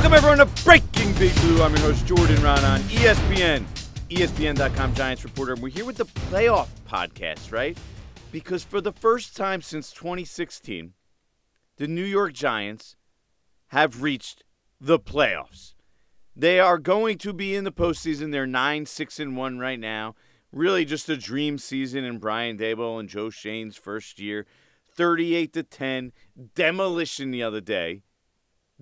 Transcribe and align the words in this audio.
Welcome 0.00 0.16
everyone 0.16 0.38
to 0.38 0.64
Breaking 0.64 1.12
Big 1.18 1.34
Blue. 1.42 1.62
I'm 1.62 1.76
your 1.76 1.82
host 1.82 2.06
Jordan 2.06 2.36
Raanan 2.36 2.76
on 2.76 2.80
ESPN, 2.84 3.66
ESPN.com 4.08 4.94
Giants 4.94 5.24
reporter. 5.24 5.52
And 5.52 5.62
we're 5.62 5.68
here 5.68 5.84
with 5.84 5.98
the 5.98 6.06
playoff 6.06 6.68
podcast, 6.88 7.52
right? 7.52 7.76
Because 8.32 8.64
for 8.64 8.80
the 8.80 8.94
first 8.94 9.36
time 9.36 9.60
since 9.60 9.92
2016, 9.92 10.94
the 11.76 11.86
New 11.86 12.02
York 12.02 12.32
Giants 12.32 12.96
have 13.68 14.00
reached 14.00 14.42
the 14.80 14.98
playoffs. 14.98 15.74
They 16.34 16.58
are 16.58 16.78
going 16.78 17.18
to 17.18 17.34
be 17.34 17.54
in 17.54 17.64
the 17.64 17.70
postseason. 17.70 18.32
They're 18.32 18.46
nine, 18.46 18.86
six, 18.86 19.20
and 19.20 19.36
one 19.36 19.58
right 19.58 19.78
now. 19.78 20.14
Really, 20.50 20.86
just 20.86 21.10
a 21.10 21.16
dream 21.18 21.58
season 21.58 22.04
in 22.04 22.16
Brian 22.16 22.56
Daboll 22.56 22.98
and 22.98 23.06
Joe 23.06 23.28
Schoen's 23.28 23.76
first 23.76 24.18
year. 24.18 24.46
38 24.90 25.52
to 25.52 25.62
10, 25.62 26.12
demolition 26.54 27.32
the 27.32 27.42
other 27.42 27.60
day. 27.60 28.00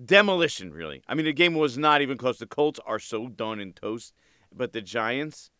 Demolition, 0.03 0.71
really. 0.71 1.03
I 1.07 1.13
mean, 1.13 1.25
the 1.25 1.33
game 1.33 1.55
was 1.55 1.77
not 1.77 2.01
even 2.01 2.17
close. 2.17 2.37
The 2.37 2.45
Colts 2.45 2.79
are 2.85 2.99
so 2.99 3.27
done 3.27 3.59
and 3.59 3.75
toast, 3.75 4.13
but 4.55 4.71
the 4.71 4.81
Giants 4.81 5.51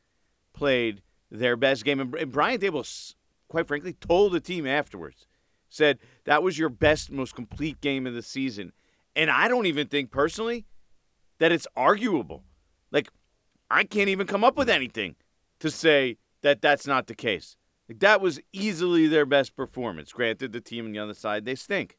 played 0.54 1.02
their 1.30 1.56
best 1.56 1.84
game. 1.84 2.00
And 2.00 2.32
Brian 2.32 2.60
Daboll, 2.60 3.16
quite 3.50 3.68
frankly, 3.68 3.94
told 3.94 4.32
the 4.32 4.40
team 4.40 4.66
afterwards, 4.66 5.28
said 5.68 6.00
that 6.24 6.42
was 6.42 6.58
your 6.58 6.70
best, 6.70 7.12
most 7.12 7.36
complete 7.36 7.82
game 7.82 8.08
of 8.08 8.14
the 8.14 8.22
season. 8.22 8.72
And 9.16 9.30
I 9.30 9.48
don't 9.48 9.66
even 9.66 9.88
think 9.88 10.12
personally 10.12 10.66
that 11.40 11.52
it's 11.52 11.68
arguable. 11.76 12.44
Like, 12.92 13.10
I 13.70 13.84
can't 13.84 14.10
even 14.10 14.26
come 14.26 14.44
up 14.44 14.58
with 14.58 14.70
anything 14.70 15.16
to 15.60 15.70
say 15.70 16.18
that 16.42 16.62
that's 16.62 16.88
not 16.88 17.08
the 17.08 17.16
case. 17.16 17.58
Like, 17.88 18.00
that 18.00 18.22
was 18.22 18.40
easily 18.54 19.08
their 19.08 19.26
best 19.26 19.56
performance. 19.56 20.14
Granted, 20.14 20.54
the 20.54 20.62
team 20.62 20.86
on 20.86 20.92
the 20.94 21.00
other 21.00 21.14
side, 21.14 21.46
they 21.46 21.56
stink. 21.56 21.98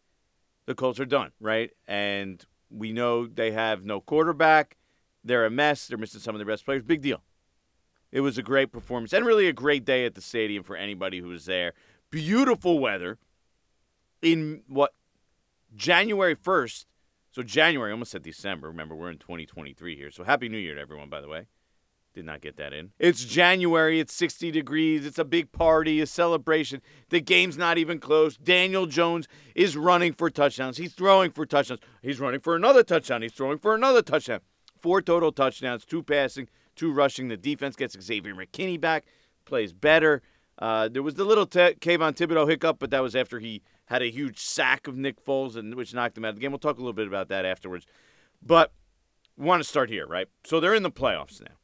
The 0.67 0.75
Colts 0.75 1.01
are 1.01 1.07
done, 1.07 1.33
right? 1.41 1.71
And 1.89 2.45
we 2.71 2.93
know 2.93 3.27
they 3.27 3.51
have 3.53 3.85
no 3.85 4.01
quarterback. 4.01 4.77
They're 5.25 5.47
a 5.47 5.51
mess. 5.51 5.87
They're 5.87 5.99
missing 5.99 6.21
some 6.21 6.35
of 6.35 6.39
their 6.39 6.47
best 6.47 6.65
players. 6.65 6.83
Big 6.83 7.03
deal. 7.03 7.23
It 8.13 8.21
was 8.21 8.39
a 8.39 8.43
great 8.43 8.73
performance 8.73 9.13
and 9.13 9.25
really 9.25 9.47
a 9.47 9.53
great 9.53 9.85
day 9.85 10.05
at 10.05 10.15
the 10.15 10.21
stadium 10.21 10.65
for 10.65 10.77
anybody 10.77 11.19
who 11.21 11.29
was 11.29 11.45
there. 11.45 11.75
Beautiful 12.11 12.79
weather 12.79 13.19
in 14.21 14.63
what 14.67 14.95
January 15.75 16.35
1st. 16.35 16.87
So 17.33 17.43
January, 17.43 17.93
almost 17.93 18.11
said 18.11 18.23
December. 18.23 18.69
Remember, 18.69 18.97
we're 18.97 19.11
in 19.11 19.19
2023 19.19 19.97
here. 19.97 20.11
So 20.11 20.25
happy 20.25 20.49
New 20.49 20.59
Year 20.59 20.75
to 20.75 20.81
everyone, 20.81 21.09
by 21.09 21.21
the 21.21 21.29
way. 21.29 21.47
Did 22.13 22.25
not 22.25 22.41
get 22.41 22.57
that 22.57 22.73
in. 22.73 22.91
It's 22.99 23.25
January. 23.25 24.01
It's 24.01 24.13
60 24.15 24.51
degrees. 24.51 25.07
It's 25.07 25.19
a 25.19 25.25
big 25.25 25.53
party, 25.53 26.01
a 26.01 26.07
celebration. 26.07 26.83
The 27.09 27.21
game's 27.21 27.57
not 27.57 27.79
even 27.79 28.01
close. 28.01 28.37
Daniel 28.37 28.87
Jones 28.87 29.29
is 29.55 29.77
running 29.77 30.13
for 30.13 30.29
touchdowns. 30.29 30.77
He's 30.77 30.93
throwing 30.93 31.31
for 31.31 31.47
touchdowns. 31.47 31.81
He's 32.03 32.19
running 32.19 32.41
for 32.41 32.57
another 32.57 32.83
touchdown. 32.83 33.23
He's 33.23 33.33
throwing 33.33 33.59
for 33.59 33.77
another 33.77 34.03
touchdown. 34.03 34.41
Four 34.81 35.03
total 35.03 35.31
touchdowns, 35.31 35.85
two 35.85 36.03
passing, 36.03 36.49
two 36.75 36.93
rushing. 36.93 37.29
The 37.29 37.37
defense 37.37 37.77
gets 37.77 38.01
Xavier 38.01 38.35
McKinney 38.35 38.81
back, 38.81 39.05
plays 39.45 39.73
better. 39.73 40.21
Uh, 40.59 40.89
there 40.89 41.03
was 41.03 41.15
the 41.15 41.25
little 41.25 41.47
te- 41.47 41.75
Kayvon 41.75 42.17
Thibodeaux 42.17 42.49
hiccup, 42.49 42.79
but 42.81 42.91
that 42.91 43.03
was 43.03 43.15
after 43.15 43.39
he 43.39 43.63
had 43.87 44.03
a 44.03 44.11
huge 44.11 44.39
sack 44.39 44.87
of 44.89 44.97
Nick 44.97 45.25
Foles, 45.25 45.57
and 45.57 45.75
which 45.75 45.95
knocked 45.95 46.19
him 46.19 46.25
out 46.25 46.31
of 46.31 46.35
the 46.37 46.41
game. 46.41 46.51
We'll 46.51 46.59
talk 46.59 46.77
a 46.77 46.81
little 46.81 46.93
bit 46.93 47.07
about 47.07 47.29
that 47.29 47.45
afterwards. 47.45 47.87
But 48.43 48.73
want 49.37 49.63
to 49.63 49.69
start 49.69 49.91
here, 49.91 50.07
right? 50.07 50.29
So 50.45 50.61
they're 50.61 50.75
in 50.75 50.83
the 50.83 50.91
playoffs 50.91 51.41
now. 51.41 51.55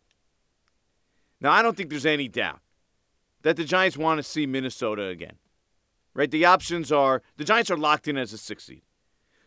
Now, 1.40 1.52
I 1.52 1.62
don't 1.62 1.76
think 1.76 1.90
there's 1.90 2.06
any 2.06 2.28
doubt 2.28 2.60
that 3.42 3.56
the 3.56 3.64
Giants 3.64 3.96
want 3.96 4.18
to 4.18 4.22
see 4.22 4.46
Minnesota 4.46 5.04
again. 5.04 5.36
Right? 6.14 6.30
The 6.30 6.46
options 6.46 6.90
are 6.90 7.22
the 7.36 7.44
Giants 7.44 7.70
are 7.70 7.76
locked 7.76 8.08
in 8.08 8.16
as 8.16 8.32
a 8.32 8.38
six 8.38 8.64
seed. 8.64 8.82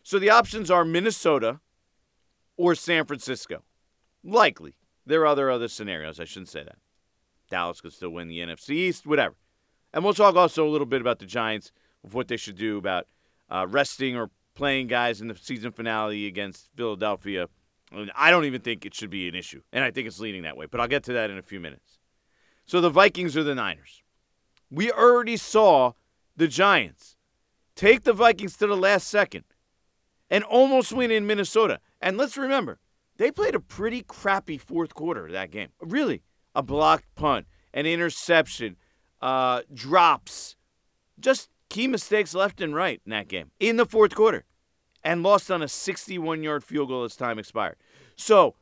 So 0.02 0.18
the 0.18 0.30
options 0.30 0.70
are 0.70 0.84
Minnesota 0.84 1.60
or 2.56 2.74
San 2.74 3.04
Francisco. 3.04 3.64
Likely. 4.22 4.74
There 5.04 5.22
are 5.22 5.26
other 5.26 5.50
other 5.50 5.68
scenarios. 5.68 6.20
I 6.20 6.24
shouldn't 6.24 6.48
say 6.48 6.62
that. 6.62 6.76
Dallas 7.50 7.80
could 7.80 7.92
still 7.92 8.10
win 8.10 8.28
the 8.28 8.38
NFC 8.38 8.70
East, 8.70 9.06
whatever. 9.06 9.34
And 9.92 10.04
we'll 10.04 10.14
talk 10.14 10.36
also 10.36 10.66
a 10.66 10.70
little 10.70 10.86
bit 10.86 11.00
about 11.00 11.18
the 11.18 11.26
Giants 11.26 11.72
of 12.04 12.14
what 12.14 12.28
they 12.28 12.36
should 12.36 12.56
do 12.56 12.78
about 12.78 13.08
uh, 13.50 13.66
resting 13.68 14.16
or 14.16 14.30
playing 14.54 14.86
guys 14.86 15.20
in 15.20 15.28
the 15.28 15.36
season 15.36 15.72
finale 15.72 16.26
against 16.26 16.68
Philadelphia 16.76 17.48
I 18.14 18.30
don't 18.30 18.44
even 18.44 18.60
think 18.60 18.86
it 18.86 18.94
should 18.94 19.10
be 19.10 19.28
an 19.28 19.34
issue, 19.34 19.62
and 19.72 19.82
I 19.82 19.90
think 19.90 20.06
it's 20.06 20.20
leaning 20.20 20.42
that 20.42 20.56
way. 20.56 20.66
But 20.66 20.80
I'll 20.80 20.88
get 20.88 21.02
to 21.04 21.12
that 21.14 21.30
in 21.30 21.38
a 21.38 21.42
few 21.42 21.60
minutes. 21.60 21.98
So 22.64 22.80
the 22.80 22.90
Vikings 22.90 23.36
are 23.36 23.42
the 23.42 23.54
Niners. 23.54 24.02
We 24.70 24.92
already 24.92 25.36
saw 25.36 25.92
the 26.36 26.46
Giants 26.46 27.16
take 27.74 28.04
the 28.04 28.12
Vikings 28.12 28.56
to 28.58 28.66
the 28.66 28.76
last 28.76 29.08
second 29.08 29.44
and 30.30 30.44
almost 30.44 30.92
win 30.92 31.10
in 31.10 31.26
Minnesota. 31.26 31.80
And 32.00 32.16
let's 32.16 32.36
remember, 32.36 32.78
they 33.16 33.32
played 33.32 33.54
a 33.54 33.60
pretty 33.60 34.02
crappy 34.02 34.58
fourth 34.58 34.94
quarter 34.94 35.26
of 35.26 35.32
that 35.32 35.50
game. 35.50 35.70
Really, 35.80 36.22
a 36.54 36.62
blocked 36.62 37.12
punt, 37.16 37.46
an 37.74 37.86
interception, 37.86 38.76
uh, 39.20 39.62
drops, 39.74 40.56
just 41.18 41.48
key 41.68 41.86
mistakes 41.86 42.34
left 42.34 42.60
and 42.60 42.74
right 42.74 43.00
in 43.04 43.10
that 43.10 43.28
game 43.28 43.50
in 43.58 43.76
the 43.76 43.86
fourth 43.86 44.14
quarter 44.14 44.44
and 45.02 45.22
lost 45.22 45.50
on 45.50 45.62
a 45.62 45.68
61 45.68 46.42
yard 46.42 46.64
field 46.64 46.88
goal 46.88 47.04
as 47.04 47.16
time 47.16 47.38
expired. 47.38 47.76
So 48.16 48.54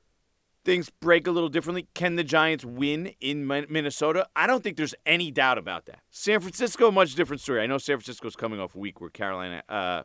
things 0.65 0.91
break 0.91 1.27
a 1.27 1.31
little 1.31 1.49
differently. 1.49 1.89
Can 1.95 2.17
the 2.17 2.25
Giants 2.25 2.65
win 2.65 3.15
in 3.21 3.47
Minnesota? 3.47 4.29
I 4.37 4.47
don't 4.47 4.63
think 4.63 4.77
there's 4.77 4.95
any 5.07 5.31
doubt 5.31 5.59
about 5.59 5.87
that. 5.87 6.01
San 6.11 6.41
Francisco, 6.41 6.91
much 6.91 7.15
different 7.15 7.41
story. 7.41 7.63
I 7.63 7.67
know 7.67 7.79
San 7.79 7.97
Francisco's 7.97 8.37
coming 8.37 8.61
off 8.61 8.75
a 8.75 8.79
week 8.79 9.01
where 9.01 9.11
Carolina 9.11 9.63
uh, 9.69 10.03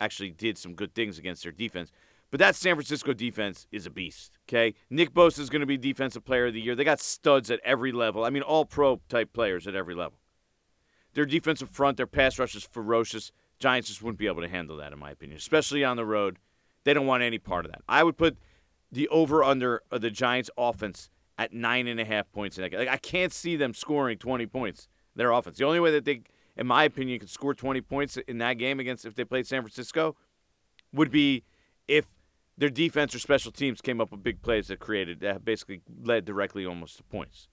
actually 0.00 0.30
did 0.30 0.58
some 0.58 0.74
good 0.74 0.94
things 0.94 1.18
against 1.18 1.42
their 1.42 1.52
defense. 1.52 1.90
But 2.30 2.40
that 2.40 2.56
San 2.56 2.74
Francisco 2.74 3.12
defense 3.12 3.66
is 3.70 3.86
a 3.86 3.90
beast. 3.90 4.38
Okay, 4.48 4.74
Nick 4.90 5.12
Bosa 5.14 5.38
is 5.38 5.50
going 5.50 5.60
to 5.60 5.66
be 5.66 5.76
defensive 5.76 6.24
player 6.24 6.46
of 6.46 6.54
the 6.54 6.60
year. 6.60 6.74
They 6.74 6.82
got 6.82 6.98
studs 6.98 7.50
at 7.50 7.60
every 7.62 7.92
level. 7.92 8.24
I 8.24 8.30
mean, 8.30 8.42
all 8.42 8.64
pro 8.64 9.00
type 9.08 9.32
players 9.32 9.66
at 9.66 9.76
every 9.76 9.94
level. 9.94 10.18
Their 11.12 11.26
defensive 11.26 11.70
front, 11.70 11.96
their 11.96 12.08
pass 12.08 12.38
rush 12.38 12.56
is 12.56 12.64
ferocious. 12.64 13.30
Giants 13.64 13.88
just 13.88 14.02
wouldn't 14.02 14.18
be 14.18 14.26
able 14.26 14.42
to 14.42 14.48
handle 14.48 14.76
that, 14.76 14.92
in 14.92 14.98
my 14.98 15.10
opinion, 15.10 15.38
especially 15.38 15.82
on 15.82 15.96
the 15.96 16.04
road. 16.04 16.38
They 16.84 16.92
don't 16.92 17.06
want 17.06 17.22
any 17.22 17.38
part 17.38 17.64
of 17.64 17.72
that. 17.72 17.80
I 17.88 18.04
would 18.04 18.18
put 18.18 18.36
the 18.92 19.08
over 19.08 19.42
under 19.42 19.80
of 19.90 20.02
the 20.02 20.10
Giants' 20.10 20.50
offense 20.58 21.08
at 21.38 21.54
nine 21.54 21.86
and 21.86 21.98
a 21.98 22.04
half 22.04 22.30
points. 22.30 22.58
In 22.58 22.62
that 22.62 22.68
game. 22.68 22.80
Like, 22.80 22.90
I 22.90 22.98
can't 22.98 23.32
see 23.32 23.56
them 23.56 23.72
scoring 23.72 24.18
20 24.18 24.44
points. 24.48 24.86
Their 25.16 25.30
offense. 25.30 25.56
The 25.56 25.64
only 25.64 25.80
way 25.80 25.90
that 25.92 26.04
they, 26.04 26.24
in 26.58 26.66
my 26.66 26.84
opinion, 26.84 27.20
could 27.20 27.30
score 27.30 27.54
20 27.54 27.80
points 27.80 28.18
in 28.28 28.36
that 28.36 28.58
game 28.58 28.80
against 28.80 29.06
if 29.06 29.14
they 29.14 29.24
played 29.24 29.46
San 29.46 29.62
Francisco 29.62 30.14
would 30.92 31.10
be 31.10 31.42
if 31.88 32.04
their 32.58 32.68
defense 32.68 33.14
or 33.14 33.18
special 33.18 33.50
teams 33.50 33.80
came 33.80 33.98
up 33.98 34.10
with 34.10 34.22
big 34.22 34.42
plays 34.42 34.68
that 34.68 34.78
created 34.78 35.20
that 35.20 35.42
basically 35.42 35.80
led 36.02 36.26
directly 36.26 36.66
almost 36.66 36.98
to 36.98 37.02
points. 37.04 37.48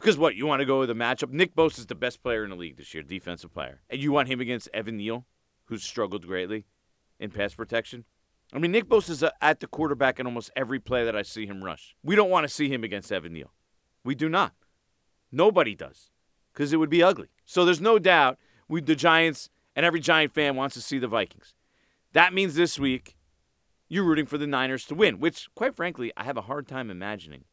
Because 0.00 0.16
what 0.16 0.34
you 0.34 0.46
want 0.46 0.60
to 0.60 0.66
go 0.66 0.80
with 0.80 0.88
a 0.88 0.94
matchup? 0.94 1.30
Nick 1.30 1.54
Bosa 1.54 1.80
is 1.80 1.86
the 1.86 1.94
best 1.94 2.22
player 2.22 2.42
in 2.42 2.48
the 2.48 2.56
league 2.56 2.78
this 2.78 2.94
year, 2.94 3.02
defensive 3.02 3.52
player, 3.52 3.82
and 3.90 4.00
you 4.00 4.12
want 4.12 4.28
him 4.28 4.40
against 4.40 4.70
Evan 4.72 4.96
Neal, 4.96 5.26
who's 5.66 5.84
struggled 5.84 6.26
greatly 6.26 6.64
in 7.18 7.30
pass 7.30 7.52
protection. 7.52 8.06
I 8.50 8.58
mean, 8.58 8.72
Nick 8.72 8.88
Bosa 8.88 9.10
is 9.10 9.22
uh, 9.22 9.30
at 9.42 9.60
the 9.60 9.66
quarterback 9.66 10.18
in 10.18 10.26
almost 10.26 10.50
every 10.56 10.80
play 10.80 11.04
that 11.04 11.14
I 11.14 11.20
see 11.20 11.44
him 11.44 11.62
rush. 11.62 11.94
We 12.02 12.16
don't 12.16 12.30
want 12.30 12.44
to 12.44 12.52
see 12.52 12.72
him 12.72 12.82
against 12.82 13.12
Evan 13.12 13.34
Neal. 13.34 13.52
We 14.02 14.14
do 14.14 14.30
not. 14.30 14.54
Nobody 15.30 15.74
does, 15.74 16.10
because 16.54 16.72
it 16.72 16.78
would 16.78 16.88
be 16.88 17.02
ugly. 17.02 17.28
So 17.44 17.66
there's 17.66 17.80
no 17.80 17.98
doubt 17.98 18.38
we, 18.68 18.80
the 18.80 18.96
Giants 18.96 19.50
and 19.76 19.84
every 19.84 20.00
Giant 20.00 20.32
fan 20.32 20.56
wants 20.56 20.74
to 20.76 20.80
see 20.80 20.98
the 20.98 21.08
Vikings. 21.08 21.52
That 22.14 22.32
means 22.32 22.54
this 22.54 22.78
week 22.78 23.18
you're 23.90 24.04
rooting 24.04 24.26
for 24.26 24.38
the 24.38 24.46
Niners 24.46 24.86
to 24.86 24.94
win, 24.94 25.20
which, 25.20 25.48
quite 25.54 25.76
frankly, 25.76 26.10
I 26.16 26.24
have 26.24 26.38
a 26.38 26.42
hard 26.42 26.66
time 26.66 26.90
imagining 26.90 27.44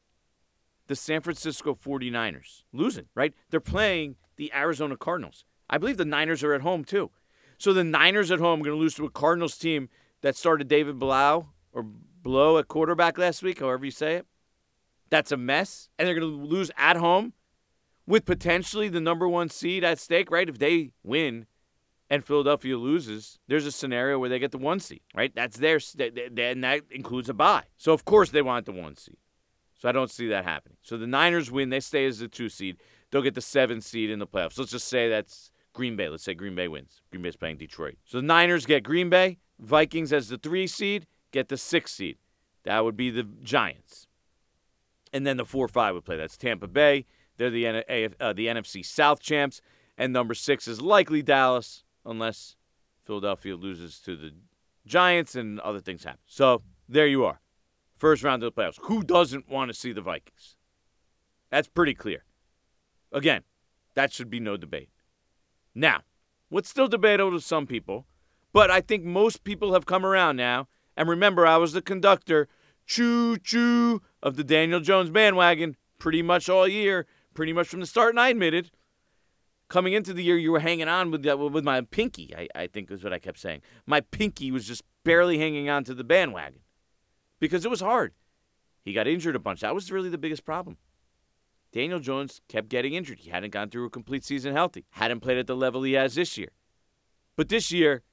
the 0.88 0.96
San 0.96 1.22
Francisco 1.22 1.76
49ers 1.76 2.64
losing, 2.74 3.06
right? 3.16 3.34
They're 3.50 3.60
playing 3.60 4.16
the 4.38 4.52
Arizona 4.54 4.98
Cardinals. 4.98 5.46
I 5.70 5.78
believe 5.78 5.98
the 5.98 6.06
Niners 6.06 6.44
are 6.44 6.54
at 6.54 6.62
home 6.62 6.84
too. 6.84 7.12
So 7.58 7.74
the 7.74 7.84
Niners 7.84 8.32
at 8.32 8.40
home 8.40 8.62
are 8.62 8.66
going 8.66 8.78
to 8.78 8.82
lose 8.82 8.96
to 8.96 9.06
a 9.06 9.10
Cardinals 9.10 9.58
team 9.58 9.90
that 10.22 10.36
started 10.36 10.68
David 10.68 11.00
Blau 11.00 11.48
or 11.74 11.86
Blow 12.24 12.58
at 12.58 12.68
quarterback 12.68 13.18
last 13.18 13.42
week, 13.42 13.60
however 13.60 13.86
you 13.86 13.92
say 13.92 14.16
it. 14.16 14.26
That's 15.10 15.32
a 15.32 15.38
mess. 15.38 15.90
And 15.98 16.08
they're 16.08 16.20
going 16.20 16.30
to 16.30 16.48
lose 16.48 16.72
at 16.78 16.98
home 16.98 17.34
with 18.06 18.26
potentially 18.26 18.90
the 18.90 19.02
number 19.02 19.28
one 19.28 19.50
seed 19.50 19.84
at 19.84 20.00
stake, 20.00 20.30
right? 20.32 20.50
If 20.50 20.60
they 20.60 20.92
win 21.04 21.46
and 22.10 22.24
Philadelphia 22.24 22.78
loses, 22.78 23.40
there's 23.48 23.66
a 23.66 23.72
scenario 23.72 24.20
where 24.20 24.30
they 24.30 24.40
get 24.40 24.52
the 24.52 24.58
one 24.58 24.80
seed, 24.80 25.02
right? 25.16 25.34
That's 25.36 25.58
their, 25.58 25.80
and 26.00 26.64
that 26.64 26.82
includes 26.90 27.30
a 27.30 27.34
bye. 27.34 27.64
So, 27.78 27.94
of 27.94 28.06
course, 28.06 28.32
they 28.32 28.42
want 28.42 28.66
the 28.66 28.72
one 28.72 28.96
seed. 28.96 29.18
So 29.78 29.88
I 29.88 29.92
don't 29.92 30.10
see 30.10 30.28
that 30.30 30.44
happening. 30.44 30.78
So 30.82 30.98
the 30.98 31.08
Niners 31.08 31.52
win. 31.52 31.70
They 31.70 31.80
stay 31.80 32.06
as 32.06 32.20
the 32.20 32.28
two 32.28 32.50
seed. 32.50 32.78
They'll 33.12 33.22
get 33.22 33.36
the 33.36 33.42
seven 33.42 33.82
seed 33.82 34.10
in 34.10 34.20
the 34.20 34.28
playoffs. 34.28 34.58
Let's 34.58 34.72
just 34.72 34.88
say 34.88 35.08
that's 35.08 35.52
Green 35.74 35.96
Bay. 35.96 36.10
Let's 36.10 36.24
say 36.24 36.34
Green 36.34 36.56
Bay 36.56 36.68
wins. 36.68 37.02
Green 37.12 37.22
Bay's 37.22 37.36
playing 37.36 37.58
Detroit. 37.58 37.98
So 38.06 38.18
the 38.18 38.26
Niners 38.26 38.66
get 38.66 38.84
Green 38.84 39.10
Bay. 39.10 39.38
Vikings 39.60 40.12
as 40.12 40.30
the 40.30 40.38
three 40.38 40.68
seed 40.68 41.08
get 41.32 41.50
the 41.50 41.58
six 41.58 41.94
seed. 41.94 42.18
That 42.64 42.84
would 42.84 42.98
be 42.98 43.10
the 43.10 43.24
Giants. 43.24 44.08
And 45.14 45.26
then 45.26 45.38
the 45.38 45.46
four 45.46 45.68
five 45.68 45.94
would 45.94 46.06
play. 46.06 46.18
That's 46.18 46.38
Tampa 46.38 46.68
Bay. 46.68 47.06
They're 47.38 47.50
the 47.50 47.68
uh, 47.68 48.34
the 48.34 48.48
NFC 48.48 48.86
South 48.86 49.22
champs. 49.22 49.62
And 49.98 50.14
number 50.14 50.34
six 50.34 50.68
is 50.68 50.82
likely 50.82 51.24
Dallas, 51.24 51.84
unless 52.06 52.56
Philadelphia 53.04 53.56
loses 53.56 54.00
to 54.02 54.16
the 54.16 54.32
Giants 54.86 55.36
and 55.36 55.60
other 55.62 55.80
things 55.80 56.04
happen. 56.04 56.20
So 56.26 56.62
there 56.88 57.08
you 57.08 57.26
are. 57.26 57.40
First 57.98 58.24
round 58.24 58.44
of 58.44 58.54
the 58.54 58.62
playoffs. 58.62 58.80
Who 58.84 59.02
doesn't 59.02 59.50
want 59.50 59.70
to 59.70 59.74
see 59.74 59.92
the 59.92 60.02
Vikings? 60.02 60.56
That's 61.50 61.68
pretty 61.68 61.96
clear. 61.96 62.24
Again, 63.12 63.42
that 63.96 64.14
should 64.14 64.30
be 64.30 64.40
no 64.40 64.56
debate. 64.56 64.90
Now, 65.74 66.02
what's 66.50 66.70
still 66.70 66.88
debatable 66.88 67.32
to 67.32 67.42
some 67.42 67.66
people, 67.66 68.06
but 68.54 68.70
I 68.70 68.82
think 68.82 69.04
most 69.04 69.44
people 69.44 69.74
have 69.74 69.86
come 69.86 70.06
around 70.06 70.36
now. 70.36 70.68
And 70.96 71.10
remember, 71.10 71.46
I 71.46 71.58
was 71.58 71.74
the 71.74 71.82
conductor, 71.82 72.48
choo 72.86 73.38
choo, 73.38 74.02
of 74.22 74.36
the 74.36 74.44
Daniel 74.44 74.80
Jones 74.80 75.10
bandwagon 75.10 75.76
pretty 76.00 76.22
much 76.22 76.50
all 76.50 76.68
year, 76.68 77.06
pretty 77.34 77.54
much 77.54 77.68
from 77.68 77.80
the 77.80 77.86
start. 77.86 78.12
And 78.12 78.20
I 78.20 78.30
admitted, 78.30 78.72
coming 79.70 79.94
into 79.94 80.14
the 80.14 80.24
year, 80.24 80.38
you 80.38 80.52
were 80.52 80.60
hanging 80.60 80.88
on 80.88 81.12
with 81.12 81.26
with 81.26 81.64
my 81.64 81.82
pinky. 81.82 82.34
I, 82.36 82.48
I 82.56 82.68
think 82.68 82.92
is 82.92 83.04
what 83.04 83.14
I 83.14 83.20
kept 83.20 83.40
saying. 83.40 83.62
My 83.86 84.02
pinky 84.02 84.52
was 84.52 84.68
just 84.68 84.84
barely 85.04 85.40
hanging 85.40 85.70
on 85.70 85.84
to 85.86 85.94
the 85.94 86.04
bandwagon 86.04 86.62
because 87.40 87.66
it 87.66 87.72
was 87.72 87.82
hard. 87.82 88.14
He 88.84 88.94
got 88.94 89.08
injured 89.08 89.36
a 89.36 89.40
bunch. 89.40 89.62
That 89.62 89.76
was 89.76 89.92
really 89.92 90.10
the 90.10 90.18
biggest 90.18 90.46
problem. 90.46 90.78
Daniel 91.74 92.00
Jones 92.00 92.42
kept 92.48 92.70
getting 92.70 92.94
injured. 92.94 93.20
He 93.20 93.30
hadn't 93.30 93.52
gone 93.52 93.70
through 93.70 93.86
a 93.86 93.90
complete 93.90 94.24
season 94.24 94.54
healthy, 94.54 94.86
hadn't 94.92 95.20
played 95.20 95.38
at 95.38 95.48
the 95.48 95.56
level 95.56 95.84
he 95.84 95.94
has 95.94 96.16
this 96.16 96.38
year. 96.38 96.52
But 97.36 97.50
this 97.50 97.72
year, 97.72 98.04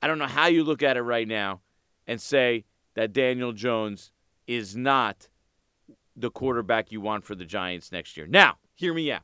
I 0.00 0.06
don't 0.06 0.18
know 0.18 0.26
how 0.26 0.46
you 0.46 0.64
look 0.64 0.82
at 0.82 0.96
it 0.96 1.02
right 1.02 1.26
now 1.26 1.60
and 2.06 2.20
say 2.20 2.64
that 2.94 3.12
Daniel 3.12 3.52
Jones 3.52 4.12
is 4.46 4.76
not 4.76 5.28
the 6.16 6.30
quarterback 6.30 6.92
you 6.92 7.00
want 7.00 7.24
for 7.24 7.34
the 7.34 7.44
Giants 7.44 7.92
next 7.92 8.16
year. 8.16 8.26
Now, 8.26 8.58
hear 8.74 8.94
me 8.94 9.10
out. 9.10 9.22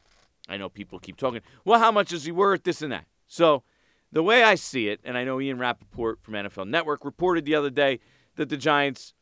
I 0.48 0.56
know 0.56 0.68
people 0.68 0.98
keep 0.98 1.16
talking, 1.16 1.42
well, 1.64 1.78
how 1.78 1.92
much 1.92 2.12
is 2.12 2.24
he 2.24 2.32
worth? 2.32 2.62
This 2.64 2.82
and 2.82 2.92
that. 2.92 3.06
So, 3.26 3.62
the 4.10 4.22
way 4.22 4.42
I 4.42 4.54
see 4.54 4.88
it, 4.88 5.00
and 5.04 5.18
I 5.18 5.24
know 5.24 5.40
Ian 5.40 5.58
Rapoport 5.58 6.20
from 6.22 6.34
NFL 6.34 6.68
Network 6.68 7.04
reported 7.04 7.44
the 7.44 7.54
other 7.54 7.68
day 7.68 8.00
that 8.36 8.48
the 8.48 8.56
Giants, 8.56 9.12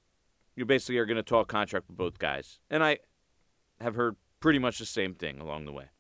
you 0.57 0.65
basically 0.65 0.99
are 0.99 1.07
going 1.07 1.17
to 1.17 1.23
talk 1.23 1.49
contract 1.49 1.87
with 1.89 1.97
both 1.97 2.19
guys. 2.19 2.59
And 2.71 2.83
I 2.83 2.99
have 3.81 3.95
heard 3.95 4.17
pretty 4.41 4.59
much 4.59 4.79
the 4.79 4.87
same 4.87 5.15
thing 5.15 5.39
along 5.39 5.67
the 5.67 5.73
way. 5.73 5.91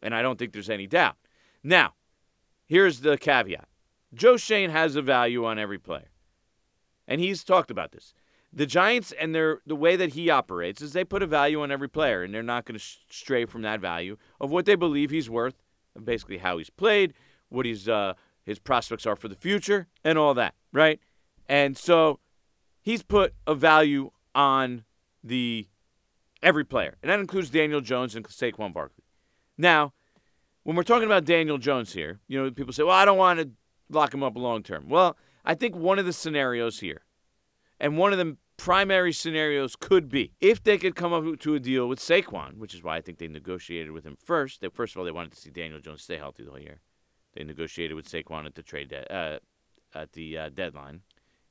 And 0.00 0.14
I 0.14 0.22
don't 0.22 0.38
think 0.38 0.52
there's 0.52 0.70
any 0.70 0.86
doubt. 0.86 1.16
Now, 1.62 1.94
here's 2.66 3.00
the 3.00 3.18
caveat 3.18 3.68
Joe 4.14 4.36
Schoen 4.36 4.70
has 4.70 4.96
a 4.96 5.02
value 5.02 5.44
on 5.44 5.58
every 5.58 5.78
player. 5.78 6.10
And 7.06 7.20
he's 7.20 7.44
talked 7.44 7.70
about 7.70 7.92
this. 7.92 8.14
The 8.52 8.66
Giants 8.66 9.12
and 9.12 9.34
their 9.34 9.60
the 9.66 9.76
way 9.76 9.96
that 9.96 10.10
he 10.10 10.30
operates 10.30 10.82
is 10.82 10.92
they 10.92 11.04
put 11.04 11.22
a 11.22 11.26
value 11.26 11.62
on 11.62 11.70
every 11.70 11.88
player, 11.88 12.22
and 12.22 12.34
they're 12.34 12.42
not 12.42 12.66
going 12.66 12.74
to 12.74 12.84
sh- 12.84 12.98
stray 13.10 13.46
from 13.46 13.62
that 13.62 13.80
value 13.80 14.16
of 14.40 14.50
what 14.50 14.66
they 14.66 14.74
believe 14.74 15.10
he's 15.10 15.30
worth, 15.30 15.54
basically 16.04 16.38
how 16.38 16.58
he's 16.58 16.70
played, 16.70 17.14
what 17.48 17.64
he's 17.64 17.88
uh, 17.88 18.12
his 18.44 18.58
prospects 18.58 19.06
are 19.06 19.16
for 19.16 19.28
the 19.28 19.36
future, 19.36 19.88
and 20.04 20.18
all 20.18 20.34
that, 20.34 20.54
right? 20.72 21.00
And 21.48 21.78
so 21.78 22.20
he's 22.82 23.02
put 23.02 23.34
a 23.46 23.54
value 23.54 24.10
on 24.34 24.84
the 25.24 25.68
Every 26.42 26.64
player. 26.64 26.96
And 27.02 27.10
that 27.10 27.20
includes 27.20 27.50
Daniel 27.50 27.80
Jones 27.80 28.16
and 28.16 28.26
Saquon 28.26 28.72
Barkley. 28.72 29.04
Now, 29.56 29.92
when 30.64 30.74
we're 30.74 30.82
talking 30.82 31.06
about 31.06 31.24
Daniel 31.24 31.56
Jones 31.56 31.92
here, 31.92 32.18
you 32.26 32.42
know, 32.42 32.50
people 32.50 32.72
say, 32.72 32.82
well, 32.82 32.96
I 32.96 33.04
don't 33.04 33.18
want 33.18 33.38
to 33.38 33.50
lock 33.88 34.12
him 34.12 34.24
up 34.24 34.36
long 34.36 34.62
term. 34.64 34.88
Well, 34.88 35.16
I 35.44 35.54
think 35.54 35.76
one 35.76 36.00
of 36.00 36.04
the 36.04 36.12
scenarios 36.12 36.80
here, 36.80 37.02
and 37.78 37.96
one 37.96 38.12
of 38.12 38.18
the 38.18 38.36
primary 38.56 39.12
scenarios 39.12 39.76
could 39.76 40.08
be 40.08 40.32
if 40.40 40.62
they 40.62 40.78
could 40.78 40.96
come 40.96 41.12
up 41.12 41.38
to 41.40 41.54
a 41.54 41.60
deal 41.60 41.88
with 41.88 42.00
Saquon, 42.00 42.58
which 42.58 42.74
is 42.74 42.82
why 42.82 42.96
I 42.96 43.00
think 43.00 43.18
they 43.18 43.28
negotiated 43.28 43.92
with 43.92 44.04
him 44.04 44.16
first. 44.16 44.60
They, 44.60 44.68
first 44.68 44.94
of 44.94 44.98
all, 44.98 45.04
they 45.04 45.12
wanted 45.12 45.32
to 45.32 45.40
see 45.40 45.50
Daniel 45.50 45.80
Jones 45.80 46.02
stay 46.02 46.16
healthy 46.16 46.42
the 46.42 46.50
whole 46.50 46.60
year. 46.60 46.80
They 47.34 47.44
negotiated 47.44 47.94
with 47.94 48.08
Saquon 48.08 48.46
at 48.46 48.56
the 48.56 48.62
trade 48.62 48.88
de- 48.88 49.14
uh, 49.14 49.38
at 49.94 50.12
the 50.12 50.38
uh, 50.38 50.48
deadline. 50.48 51.02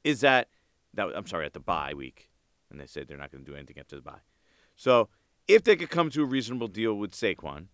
Is 0.03 0.19
that 0.21 0.49
that 0.93 1.09
I'm 1.15 1.27
sorry 1.27 1.45
at 1.45 1.53
the 1.53 1.59
bye 1.59 1.93
week, 1.95 2.29
and 2.69 2.79
they 2.79 2.85
said 2.85 3.07
they're 3.07 3.17
not 3.17 3.31
going 3.31 3.43
to 3.43 3.49
do 3.51 3.55
anything 3.55 3.77
after 3.79 3.95
the 3.95 4.01
bye. 4.01 4.21
So 4.75 5.09
if 5.47 5.63
they 5.63 5.75
could 5.75 5.89
come 5.89 6.09
to 6.11 6.23
a 6.23 6.25
reasonable 6.25 6.67
deal 6.67 6.93
with 6.93 7.11
Saquon, 7.11 7.67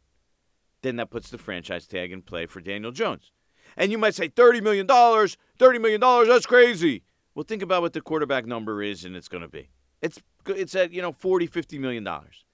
then 0.81 0.95
that 0.97 1.09
puts 1.09 1.29
the 1.29 1.37
franchise 1.37 1.87
tag 1.87 2.11
in 2.11 2.21
play 2.21 2.45
for 2.45 2.61
Daniel 2.61 2.91
Jones. 2.91 3.31
And 3.75 3.91
you 3.91 3.97
might 3.97 4.15
say 4.15 4.29
$30 4.29 4.61
million, 4.61 4.87
$30 4.87 5.81
million, 5.81 6.27
that's 6.27 6.45
crazy. 6.45 7.03
Well, 7.35 7.43
think 7.43 7.61
about 7.61 7.81
what 7.81 7.93
the 7.93 8.01
quarterback 8.01 8.45
number 8.45 8.81
is 8.81 9.05
and 9.05 9.15
it's 9.15 9.27
going 9.27 9.43
to 9.43 9.47
be. 9.47 9.69
It's 10.01 10.19
it's 10.47 10.75
at, 10.75 10.91
you 10.91 11.01
know, 11.01 11.11
40, 11.11 11.47
50 11.47 11.77
million 11.77 12.03
dollars. 12.03 12.45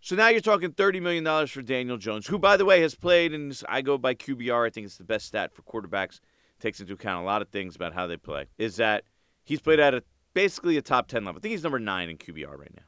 So 0.00 0.14
now 0.14 0.28
you're 0.28 0.40
talking 0.40 0.70
$30 0.70 1.02
million 1.02 1.46
for 1.46 1.62
Daniel 1.62 1.96
Jones, 1.96 2.26
who, 2.28 2.38
by 2.38 2.56
the 2.56 2.64
way, 2.64 2.80
has 2.82 2.94
played, 2.94 3.32
and 3.32 3.60
I 3.68 3.82
go 3.82 3.98
by 3.98 4.14
QBR. 4.14 4.66
I 4.66 4.70
think 4.70 4.86
it's 4.86 4.98
the 4.98 5.04
best 5.04 5.26
stat 5.26 5.52
for 5.52 5.62
quarterbacks. 5.62 6.20
Takes 6.60 6.80
into 6.80 6.92
account 6.92 7.24
a 7.24 7.26
lot 7.26 7.42
of 7.42 7.48
things 7.48 7.74
about 7.74 7.92
how 7.92 8.06
they 8.06 8.16
play. 8.16 8.46
Is 8.56 8.76
that 8.76 9.04
he's 9.46 9.60
played 9.60 9.80
at 9.80 9.94
a 9.94 10.02
basically 10.34 10.76
a 10.76 10.82
top 10.82 11.08
10 11.08 11.24
level. 11.24 11.38
I 11.38 11.40
think 11.40 11.52
he's 11.52 11.62
number 11.62 11.78
nine 11.78 12.10
in 12.10 12.18
QBR 12.18 12.58
right 12.58 12.74
now. 12.76 12.82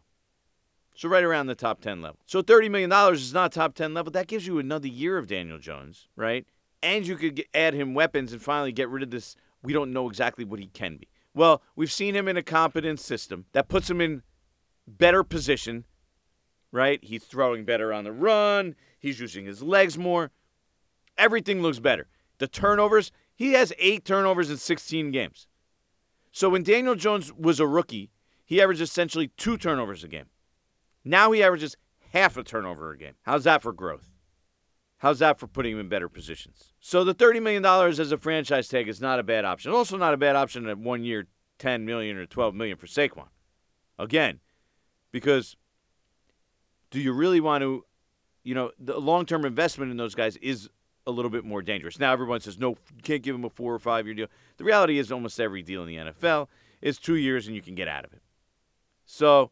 So 0.94 1.08
right 1.08 1.24
around 1.24 1.46
the 1.46 1.54
top 1.54 1.80
10 1.80 2.02
level. 2.02 2.18
So 2.26 2.42
$30 2.42 2.70
million 2.70 2.92
is 3.14 3.32
not 3.32 3.52
top 3.52 3.74
10 3.74 3.94
level. 3.94 4.12
That 4.12 4.26
gives 4.26 4.46
you 4.46 4.58
another 4.58 4.88
year 4.88 5.16
of 5.16 5.28
Daniel 5.28 5.58
Jones, 5.58 6.08
right? 6.14 6.44
And 6.82 7.06
you 7.06 7.16
could 7.16 7.36
get, 7.36 7.46
add 7.54 7.72
him 7.72 7.94
weapons 7.94 8.32
and 8.32 8.42
finally 8.42 8.72
get 8.72 8.90
rid 8.90 9.02
of 9.02 9.10
this. 9.10 9.34
We 9.62 9.72
don't 9.72 9.92
know 9.92 10.08
exactly 10.08 10.44
what 10.44 10.60
he 10.60 10.66
can 10.66 10.96
be. 10.98 11.08
Well, 11.34 11.62
we've 11.74 11.92
seen 11.92 12.14
him 12.14 12.28
in 12.28 12.36
a 12.36 12.42
competent 12.42 13.00
system 13.00 13.46
that 13.52 13.68
puts 13.68 13.88
him 13.88 14.00
in 14.00 14.22
better 14.86 15.22
position, 15.22 15.84
right? 16.72 17.02
He's 17.02 17.24
throwing 17.24 17.64
better 17.64 17.92
on 17.92 18.04
the 18.04 18.12
run. 18.12 18.74
He's 18.98 19.20
using 19.20 19.46
his 19.46 19.62
legs 19.62 19.96
more. 19.96 20.32
Everything 21.16 21.62
looks 21.62 21.78
better. 21.78 22.08
The 22.38 22.48
turnovers, 22.48 23.12
he 23.34 23.52
has 23.52 23.72
eight 23.78 24.04
turnovers 24.04 24.50
in 24.50 24.56
16 24.56 25.12
games. 25.12 25.46
So 26.38 26.48
when 26.48 26.62
Daniel 26.62 26.94
Jones 26.94 27.32
was 27.32 27.58
a 27.58 27.66
rookie, 27.66 28.12
he 28.46 28.62
averaged 28.62 28.80
essentially 28.80 29.32
two 29.36 29.58
turnovers 29.58 30.04
a 30.04 30.08
game. 30.08 30.26
Now 31.04 31.32
he 31.32 31.42
averages 31.42 31.76
half 32.12 32.36
a 32.36 32.44
turnover 32.44 32.92
a 32.92 32.96
game. 32.96 33.14
How's 33.22 33.42
that 33.42 33.60
for 33.60 33.72
growth? 33.72 34.08
How's 34.98 35.18
that 35.18 35.40
for 35.40 35.48
putting 35.48 35.72
him 35.72 35.80
in 35.80 35.88
better 35.88 36.08
positions? 36.08 36.74
So 36.78 37.02
the 37.02 37.12
$30 37.12 37.42
million 37.42 37.64
as 37.64 38.12
a 38.12 38.16
franchise 38.16 38.68
tag 38.68 38.86
is 38.86 39.00
not 39.00 39.18
a 39.18 39.24
bad 39.24 39.44
option. 39.44 39.72
Also 39.72 39.96
not 39.96 40.14
a 40.14 40.16
bad 40.16 40.36
option 40.36 40.68
at 40.68 40.78
one 40.78 41.02
year, 41.02 41.26
10 41.58 41.84
million 41.84 42.16
or 42.16 42.24
12 42.24 42.54
million 42.54 42.76
for 42.76 42.86
Saquon. 42.86 43.30
Again, 43.98 44.38
because 45.10 45.56
do 46.92 47.00
you 47.00 47.12
really 47.12 47.40
want 47.40 47.62
to, 47.62 47.84
you 48.44 48.54
know, 48.54 48.70
the 48.78 49.00
long-term 49.00 49.44
investment 49.44 49.90
in 49.90 49.96
those 49.96 50.14
guys 50.14 50.36
is 50.36 50.68
a 51.08 51.10
little 51.10 51.30
bit 51.30 51.44
more 51.44 51.62
dangerous. 51.62 51.98
Now 51.98 52.12
everyone 52.12 52.40
says 52.40 52.58
no, 52.58 52.70
you 52.94 53.02
can't 53.02 53.22
give 53.22 53.34
him 53.34 53.44
a 53.44 53.50
four 53.50 53.74
or 53.74 53.78
five 53.78 54.06
year 54.06 54.14
deal. 54.14 54.26
The 54.58 54.64
reality 54.64 54.98
is 54.98 55.10
almost 55.10 55.40
every 55.40 55.62
deal 55.62 55.82
in 55.82 55.88
the 55.88 56.12
NFL 56.12 56.48
is 56.82 56.98
two 56.98 57.16
years 57.16 57.46
and 57.46 57.56
you 57.56 57.62
can 57.62 57.74
get 57.74 57.88
out 57.88 58.04
of 58.04 58.12
it. 58.12 58.22
So 59.06 59.50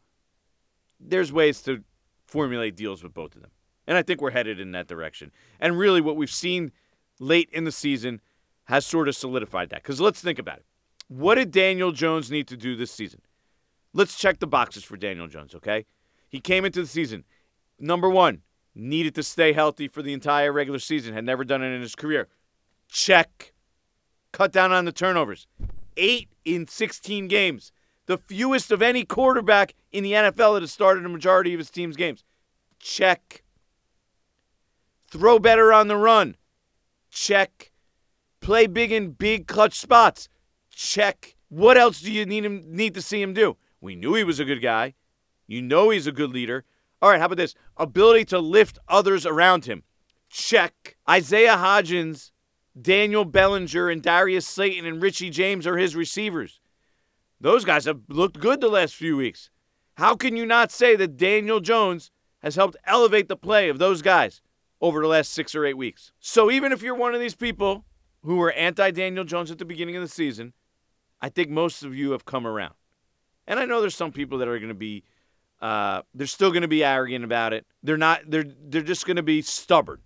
there's 1.00 1.32
ways 1.32 1.62
to 1.62 1.82
formulate 2.26 2.76
deals 2.76 3.02
with 3.02 3.14
both 3.14 3.34
of 3.34 3.42
them. 3.42 3.50
And 3.86 3.96
I 3.96 4.02
think 4.02 4.20
we're 4.20 4.32
headed 4.32 4.60
in 4.60 4.72
that 4.72 4.86
direction. 4.86 5.30
And 5.58 5.78
really, 5.78 6.00
what 6.00 6.16
we've 6.16 6.30
seen 6.30 6.72
late 7.18 7.48
in 7.52 7.64
the 7.64 7.72
season 7.72 8.20
has 8.64 8.84
sort 8.84 9.08
of 9.08 9.16
solidified 9.16 9.70
that. 9.70 9.82
Because 9.82 10.00
let's 10.00 10.20
think 10.20 10.38
about 10.38 10.58
it. 10.58 10.66
What 11.08 11.36
did 11.36 11.52
Daniel 11.52 11.92
Jones 11.92 12.30
need 12.30 12.48
to 12.48 12.56
do 12.56 12.76
this 12.76 12.90
season? 12.90 13.20
Let's 13.94 14.18
check 14.18 14.40
the 14.40 14.46
boxes 14.46 14.84
for 14.84 14.96
Daniel 14.96 15.28
Jones, 15.28 15.54
okay? 15.54 15.86
He 16.28 16.40
came 16.40 16.64
into 16.64 16.82
the 16.82 16.88
season, 16.88 17.24
number 17.78 18.10
one, 18.10 18.42
needed 18.76 19.14
to 19.16 19.22
stay 19.22 19.52
healthy 19.52 19.88
for 19.88 20.02
the 20.02 20.12
entire 20.12 20.52
regular 20.52 20.78
season, 20.78 21.14
had 21.14 21.24
never 21.24 21.44
done 21.44 21.62
it 21.62 21.74
in 21.74 21.80
his 21.80 21.94
career. 21.94 22.28
Check. 22.88 23.52
Cut 24.32 24.52
down 24.52 24.70
on 24.70 24.84
the 24.84 24.92
turnovers. 24.92 25.46
Eight 25.96 26.28
in 26.44 26.68
16 26.68 27.26
games 27.26 27.72
the 28.06 28.18
fewest 28.18 28.70
of 28.70 28.82
any 28.82 29.04
quarterback 29.04 29.74
in 29.92 30.02
the 30.02 30.12
NFL 30.12 30.54
that 30.54 30.62
has 30.62 30.72
started 30.72 31.04
a 31.04 31.08
majority 31.08 31.52
of 31.52 31.58
his 31.58 31.70
team's 31.70 31.96
games. 31.96 32.24
Check. 32.78 33.42
Throw 35.10 35.38
better 35.38 35.72
on 35.72 35.88
the 35.88 35.96
run. 35.96 36.36
Check. 37.10 37.72
Play 38.40 38.66
big 38.66 38.92
in 38.92 39.10
big 39.10 39.46
clutch 39.46 39.78
spots. 39.78 40.28
Check. 40.70 41.36
What 41.48 41.76
else 41.76 42.00
do 42.00 42.12
you 42.12 42.26
need 42.26 42.44
him 42.44 42.62
need 42.66 42.94
to 42.94 43.02
see 43.02 43.20
him 43.20 43.32
do? 43.32 43.56
We 43.80 43.94
knew 43.94 44.14
he 44.14 44.24
was 44.24 44.40
a 44.40 44.44
good 44.44 44.62
guy. 44.62 44.94
You 45.46 45.62
know 45.62 45.90
he's 45.90 46.06
a 46.06 46.12
good 46.12 46.30
leader. 46.30 46.64
All 47.02 47.10
right, 47.10 47.20
how 47.20 47.26
about 47.26 47.36
this? 47.36 47.54
Ability 47.76 48.24
to 48.26 48.38
lift 48.38 48.78
others 48.88 49.26
around 49.26 49.66
him. 49.66 49.82
Check. 50.28 50.96
Isaiah 51.08 51.56
Hodgins, 51.56 52.30
Daniel 52.80 53.24
Bellinger, 53.24 53.90
and 53.90 54.02
Darius 54.02 54.46
Slayton 54.46 54.86
and 54.86 55.02
Richie 55.02 55.30
James 55.30 55.66
are 55.66 55.76
his 55.76 55.94
receivers. 55.94 56.60
Those 57.40 57.64
guys 57.64 57.84
have 57.84 58.00
looked 58.08 58.40
good 58.40 58.60
the 58.60 58.68
last 58.68 58.94
few 58.94 59.16
weeks. 59.16 59.50
How 59.94 60.14
can 60.14 60.36
you 60.36 60.46
not 60.46 60.72
say 60.72 60.96
that 60.96 61.16
Daniel 61.16 61.60
Jones 61.60 62.10
has 62.42 62.56
helped 62.56 62.76
elevate 62.84 63.28
the 63.28 63.36
play 63.36 63.68
of 63.68 63.78
those 63.78 64.02
guys 64.02 64.40
over 64.80 65.00
the 65.00 65.08
last 65.08 65.32
six 65.32 65.54
or 65.54 65.64
eight 65.64 65.76
weeks? 65.76 66.12
So 66.18 66.50
even 66.50 66.72
if 66.72 66.82
you're 66.82 66.94
one 66.94 67.14
of 67.14 67.20
these 67.20 67.34
people 67.34 67.84
who 68.22 68.36
were 68.36 68.52
anti 68.52 68.90
Daniel 68.90 69.24
Jones 69.24 69.50
at 69.50 69.58
the 69.58 69.64
beginning 69.64 69.96
of 69.96 70.02
the 70.02 70.08
season, 70.08 70.52
I 71.20 71.28
think 71.28 71.50
most 71.50 71.82
of 71.82 71.94
you 71.94 72.10
have 72.12 72.24
come 72.24 72.46
around. 72.46 72.74
And 73.46 73.60
I 73.60 73.64
know 73.64 73.80
there's 73.80 73.94
some 73.94 74.12
people 74.12 74.38
that 74.38 74.48
are 74.48 74.58
going 74.58 74.68
to 74.68 74.74
be, 74.74 75.04
uh, 75.60 76.02
they're 76.14 76.26
still 76.26 76.50
going 76.50 76.62
to 76.62 76.68
be 76.68 76.84
arrogant 76.84 77.24
about 77.24 77.52
it. 77.52 77.66
They're 77.82 77.96
not. 77.96 78.22
They're 78.28 78.44
they're 78.68 78.82
just 78.82 79.06
going 79.06 79.16
to 79.16 79.22
be 79.22 79.42
stubborn 79.42 80.00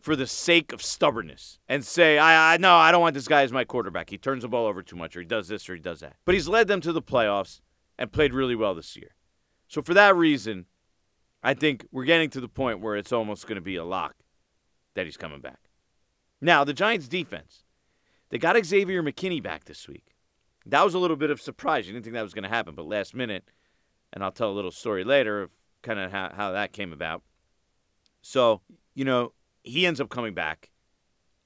for 0.00 0.16
the 0.16 0.26
sake 0.26 0.72
of 0.72 0.82
stubbornness 0.82 1.58
and 1.66 1.82
say, 1.84 2.18
I, 2.18 2.54
I 2.54 2.56
no, 2.58 2.76
I 2.76 2.92
don't 2.92 3.00
want 3.00 3.14
this 3.14 3.28
guy 3.28 3.42
as 3.42 3.52
my 3.52 3.64
quarterback. 3.64 4.10
He 4.10 4.18
turns 4.18 4.42
the 4.42 4.48
ball 4.48 4.66
over 4.66 4.82
too 4.82 4.96
much, 4.96 5.16
or 5.16 5.20
he 5.20 5.26
does 5.26 5.48
this, 5.48 5.68
or 5.68 5.74
he 5.74 5.80
does 5.80 6.00
that. 6.00 6.16
But 6.24 6.34
he's 6.34 6.48
led 6.48 6.68
them 6.68 6.80
to 6.82 6.92
the 6.92 7.02
playoffs 7.02 7.60
and 7.98 8.12
played 8.12 8.34
really 8.34 8.54
well 8.54 8.74
this 8.74 8.96
year. 8.96 9.14
So 9.68 9.80
for 9.80 9.94
that 9.94 10.14
reason, 10.14 10.66
I 11.42 11.54
think 11.54 11.86
we're 11.90 12.04
getting 12.04 12.30
to 12.30 12.40
the 12.40 12.48
point 12.48 12.80
where 12.80 12.96
it's 12.96 13.12
almost 13.12 13.46
going 13.46 13.56
to 13.56 13.62
be 13.62 13.76
a 13.76 13.84
lock 13.84 14.14
that 14.94 15.06
he's 15.06 15.16
coming 15.16 15.40
back. 15.40 15.70
Now, 16.40 16.64
the 16.64 16.74
Giants 16.74 17.08
defense, 17.08 17.64
they 18.28 18.38
got 18.38 18.62
Xavier 18.64 19.02
McKinney 19.02 19.42
back 19.42 19.64
this 19.64 19.88
week. 19.88 20.14
That 20.66 20.84
was 20.84 20.94
a 20.94 20.98
little 20.98 21.16
bit 21.16 21.30
of 21.30 21.40
surprise. 21.40 21.86
You 21.86 21.92
didn't 21.92 22.04
think 22.04 22.14
that 22.14 22.22
was 22.22 22.34
going 22.34 22.44
to 22.44 22.48
happen, 22.48 22.74
but 22.74 22.86
last 22.86 23.14
minute, 23.14 23.44
and 24.14 24.24
I'll 24.24 24.32
tell 24.32 24.50
a 24.50 24.54
little 24.54 24.70
story 24.70 25.04
later 25.04 25.42
of 25.42 25.50
kind 25.82 25.98
of 25.98 26.10
how, 26.10 26.32
how 26.34 26.52
that 26.52 26.72
came 26.72 26.92
about. 26.92 27.22
So, 28.22 28.62
you 28.94 29.04
know, 29.04 29.34
he 29.62 29.84
ends 29.84 30.00
up 30.00 30.08
coming 30.08 30.32
back. 30.32 30.70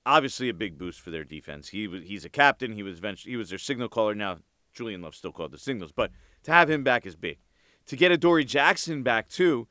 Obviously, 0.06 0.48
a 0.48 0.54
big 0.54 0.78
boost 0.78 1.00
for 1.00 1.10
their 1.10 1.24
defense. 1.24 1.68
He 1.68 1.88
was 1.88 2.04
he's 2.04 2.24
a 2.24 2.30
captain. 2.30 2.72
He 2.72 2.82
was 2.82 2.98
eventually, 2.98 3.32
he 3.32 3.36
was 3.36 3.50
their 3.50 3.58
signal 3.58 3.88
caller. 3.88 4.14
Now 4.14 4.38
Julian 4.72 5.02
Love 5.02 5.14
still 5.14 5.32
called 5.32 5.50
the 5.50 5.58
signals, 5.58 5.92
but 5.92 6.12
to 6.44 6.52
have 6.52 6.70
him 6.70 6.84
back 6.84 7.04
is 7.04 7.16
big. 7.16 7.38
To 7.86 7.96
get 7.96 8.12
Adoree 8.12 8.44
Jackson 8.44 9.02
back 9.02 9.28
too, 9.28 9.66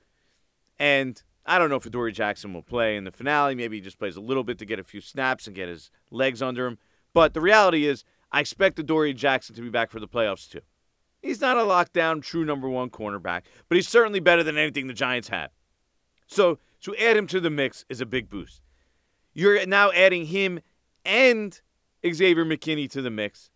and 0.78 1.22
I 1.46 1.58
don't 1.58 1.70
know 1.70 1.78
if 1.78 1.86
Adoree 1.86 2.12
Jackson 2.12 2.54
will 2.54 2.62
play 2.62 2.98
in 2.98 3.04
the 3.04 3.12
finale. 3.12 3.56
Maybe 3.56 3.78
he 3.78 3.82
just 3.82 4.00
plays 4.00 4.16
a 4.16 4.22
little 4.22 4.44
bit 4.44 4.60
to 4.60 4.66
get 4.66 4.80
a 4.80 4.84
few 4.84 5.02
snaps 5.02 5.48
and 5.48 5.56
get 5.56 5.70
his 5.70 5.90
legs 6.12 6.42
under 6.42 6.68
him. 6.68 6.78
But 7.14 7.34
the 7.34 7.42
reality 7.42 7.86
is, 7.86 8.04
I 8.32 8.42
expect 8.42 8.78
Adoree 8.80 9.14
Jackson 9.14 9.56
to 9.56 9.62
be 9.62 9.70
back 9.70 9.90
for 9.90 10.00
the 10.00 10.08
playoffs 10.08 10.50
too. 10.50 10.62
He's 11.28 11.42
not 11.42 11.58
a 11.58 11.62
lockdown 11.62 12.22
true 12.22 12.46
number 12.46 12.70
one 12.70 12.90
cornerback, 12.90 13.42
but 13.68 13.76
he's 13.76 13.90
certainly 13.90 14.22
better 14.22 14.44
than 14.44 14.58
anything 14.58 14.88
the 14.88 14.94
Giants 14.94 15.28
have. 15.28 15.50
So 16.26 16.60
to 16.84 16.96
add 16.96 17.18
him 17.18 17.28
to 17.28 17.42
the 17.42 17.50
mix 17.50 17.84
is 17.90 18.00
a 18.00 18.06
big 18.06 18.30
boost. 18.30 18.62
You're 19.34 19.66
now 19.66 19.92
adding 19.92 20.28
him 20.28 20.62
and 21.04 21.60
Xavier 22.10 22.46
McKinney 22.46 22.90
to 22.92 23.02
the 23.02 23.10
mix. 23.10 23.50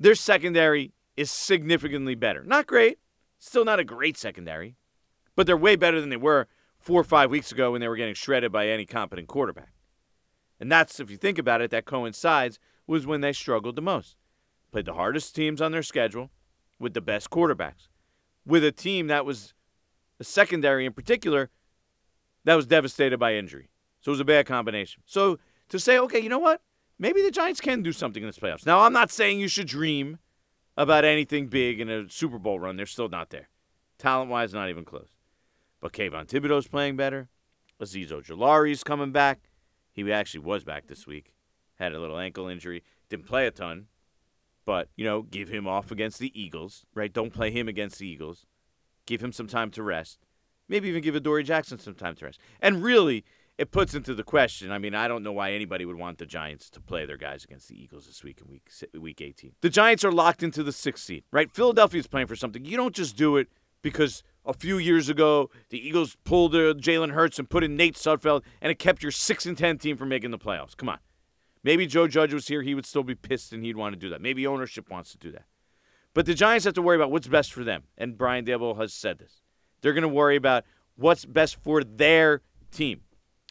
Their 0.00 0.14
secondary 0.14 0.94
is 1.18 1.30
significantly 1.30 2.14
better. 2.14 2.42
Not 2.44 2.66
great, 2.66 2.98
still 3.38 3.66
not 3.66 3.78
a 3.78 3.84
great 3.84 4.16
secondary, 4.16 4.76
but 5.36 5.46
they're 5.46 5.54
way 5.54 5.76
better 5.76 6.00
than 6.00 6.08
they 6.08 6.16
were 6.16 6.48
four 6.78 6.98
or 6.98 7.04
five 7.04 7.28
weeks 7.28 7.52
ago 7.52 7.72
when 7.72 7.82
they 7.82 7.88
were 7.88 7.96
getting 7.96 8.14
shredded 8.14 8.52
by 8.52 8.68
any 8.68 8.86
competent 8.86 9.28
quarterback. 9.28 9.74
And 10.58 10.72
that's, 10.72 10.98
if 10.98 11.10
you 11.10 11.18
think 11.18 11.36
about 11.36 11.60
it, 11.60 11.70
that 11.72 11.84
coincides 11.84 12.58
was 12.86 13.06
when 13.06 13.20
they 13.20 13.34
struggled 13.34 13.76
the 13.76 13.82
most. 13.82 14.16
Played 14.72 14.86
the 14.86 14.94
hardest 14.94 15.36
teams 15.36 15.60
on 15.60 15.72
their 15.72 15.82
schedule 15.82 16.30
with 16.78 16.94
the 16.94 17.00
best 17.00 17.30
quarterbacks, 17.30 17.88
with 18.46 18.64
a 18.64 18.72
team 18.72 19.08
that 19.08 19.24
was 19.24 19.54
a 20.20 20.24
secondary 20.24 20.86
in 20.86 20.92
particular 20.92 21.50
that 22.44 22.54
was 22.54 22.66
devastated 22.66 23.18
by 23.18 23.34
injury. 23.34 23.68
So 24.00 24.10
it 24.10 24.12
was 24.12 24.20
a 24.20 24.24
bad 24.24 24.46
combination. 24.46 25.02
So 25.06 25.38
to 25.68 25.78
say, 25.78 25.98
okay, 25.98 26.18
you 26.20 26.28
know 26.28 26.38
what? 26.38 26.62
Maybe 26.98 27.22
the 27.22 27.30
Giants 27.30 27.60
can 27.60 27.82
do 27.82 27.92
something 27.92 28.22
in 28.22 28.28
this 28.28 28.38
playoffs. 28.38 28.66
Now, 28.66 28.80
I'm 28.80 28.92
not 28.92 29.10
saying 29.10 29.38
you 29.38 29.48
should 29.48 29.68
dream 29.68 30.18
about 30.76 31.04
anything 31.04 31.46
big 31.46 31.80
in 31.80 31.88
a 31.88 32.08
Super 32.08 32.38
Bowl 32.38 32.58
run. 32.58 32.76
They're 32.76 32.86
still 32.86 33.08
not 33.08 33.30
there. 33.30 33.48
Talent 33.98 34.30
wise, 34.30 34.54
not 34.54 34.68
even 34.68 34.84
close. 34.84 35.08
But 35.80 35.92
Kayvon 35.92 36.26
Thibodeaux's 36.26 36.68
playing 36.68 36.96
better. 36.96 37.28
Azeez 37.80 38.10
Ojulari's 38.10 38.82
coming 38.82 39.12
back. 39.12 39.50
He 39.92 40.10
actually 40.12 40.40
was 40.40 40.64
back 40.64 40.86
this 40.86 41.06
week. 41.06 41.34
Had 41.74 41.92
a 41.92 42.00
little 42.00 42.18
ankle 42.18 42.48
injury. 42.48 42.82
Didn't 43.08 43.26
play 43.26 43.46
a 43.46 43.50
ton. 43.50 43.86
But, 44.68 44.90
you 44.96 45.04
know, 45.06 45.22
give 45.22 45.48
him 45.48 45.66
off 45.66 45.90
against 45.90 46.18
the 46.18 46.30
Eagles, 46.38 46.84
right? 46.94 47.10
Don't 47.10 47.32
play 47.32 47.50
him 47.50 47.68
against 47.68 48.00
the 48.00 48.06
Eagles. 48.06 48.44
Give 49.06 49.24
him 49.24 49.32
some 49.32 49.46
time 49.46 49.70
to 49.70 49.82
rest. 49.82 50.18
Maybe 50.68 50.90
even 50.90 51.02
give 51.02 51.14
Adoree 51.14 51.42
Jackson 51.42 51.78
some 51.78 51.94
time 51.94 52.14
to 52.16 52.26
rest. 52.26 52.38
And 52.60 52.82
really, 52.82 53.24
it 53.56 53.70
puts 53.70 53.94
into 53.94 54.14
the 54.14 54.22
question. 54.22 54.70
I 54.70 54.76
mean, 54.76 54.94
I 54.94 55.08
don't 55.08 55.22
know 55.22 55.32
why 55.32 55.52
anybody 55.52 55.86
would 55.86 55.96
want 55.96 56.18
the 56.18 56.26
Giants 56.26 56.68
to 56.68 56.82
play 56.82 57.06
their 57.06 57.16
guys 57.16 57.44
against 57.44 57.68
the 57.68 57.82
Eagles 57.82 58.08
this 58.08 58.22
week 58.22 58.42
in 58.42 58.52
week 58.52 58.68
week 59.00 59.22
18. 59.22 59.52
The 59.62 59.70
Giants 59.70 60.04
are 60.04 60.12
locked 60.12 60.42
into 60.42 60.62
the 60.62 60.70
sixth 60.70 61.04
seed, 61.04 61.24
right? 61.32 61.50
Philadelphia's 61.50 62.06
playing 62.06 62.26
for 62.26 62.36
something. 62.36 62.66
You 62.66 62.76
don't 62.76 62.94
just 62.94 63.16
do 63.16 63.38
it 63.38 63.48
because 63.80 64.22
a 64.44 64.52
few 64.52 64.76
years 64.76 65.08
ago 65.08 65.48
the 65.70 65.78
Eagles 65.78 66.18
pulled 66.24 66.54
uh, 66.54 66.74
Jalen 66.74 67.12
Hurts 67.12 67.38
and 67.38 67.48
put 67.48 67.64
in 67.64 67.74
Nate 67.74 67.94
Sudfeld, 67.94 68.42
and 68.60 68.70
it 68.70 68.78
kept 68.78 69.02
your 69.02 69.12
six 69.12 69.46
and 69.46 69.56
ten 69.56 69.78
team 69.78 69.96
from 69.96 70.10
making 70.10 70.30
the 70.30 70.38
playoffs. 70.38 70.76
Come 70.76 70.90
on. 70.90 70.98
Maybe 71.62 71.86
Joe 71.86 72.08
Judge 72.08 72.32
was 72.32 72.48
here, 72.48 72.62
he 72.62 72.74
would 72.74 72.86
still 72.86 73.02
be 73.02 73.14
pissed 73.14 73.52
and 73.52 73.64
he'd 73.64 73.76
want 73.76 73.94
to 73.94 73.98
do 73.98 74.08
that. 74.10 74.20
Maybe 74.20 74.46
ownership 74.46 74.90
wants 74.90 75.12
to 75.12 75.18
do 75.18 75.32
that. 75.32 75.44
But 76.14 76.26
the 76.26 76.34
Giants 76.34 76.64
have 76.64 76.74
to 76.74 76.82
worry 76.82 76.96
about 76.96 77.10
what's 77.10 77.28
best 77.28 77.52
for 77.52 77.64
them. 77.64 77.84
And 77.96 78.16
Brian 78.16 78.44
Daboll 78.44 78.78
has 78.78 78.92
said 78.92 79.18
this. 79.18 79.42
They're 79.80 79.92
going 79.92 80.02
to 80.02 80.08
worry 80.08 80.36
about 80.36 80.64
what's 80.96 81.24
best 81.24 81.56
for 81.62 81.84
their 81.84 82.42
team. 82.70 83.02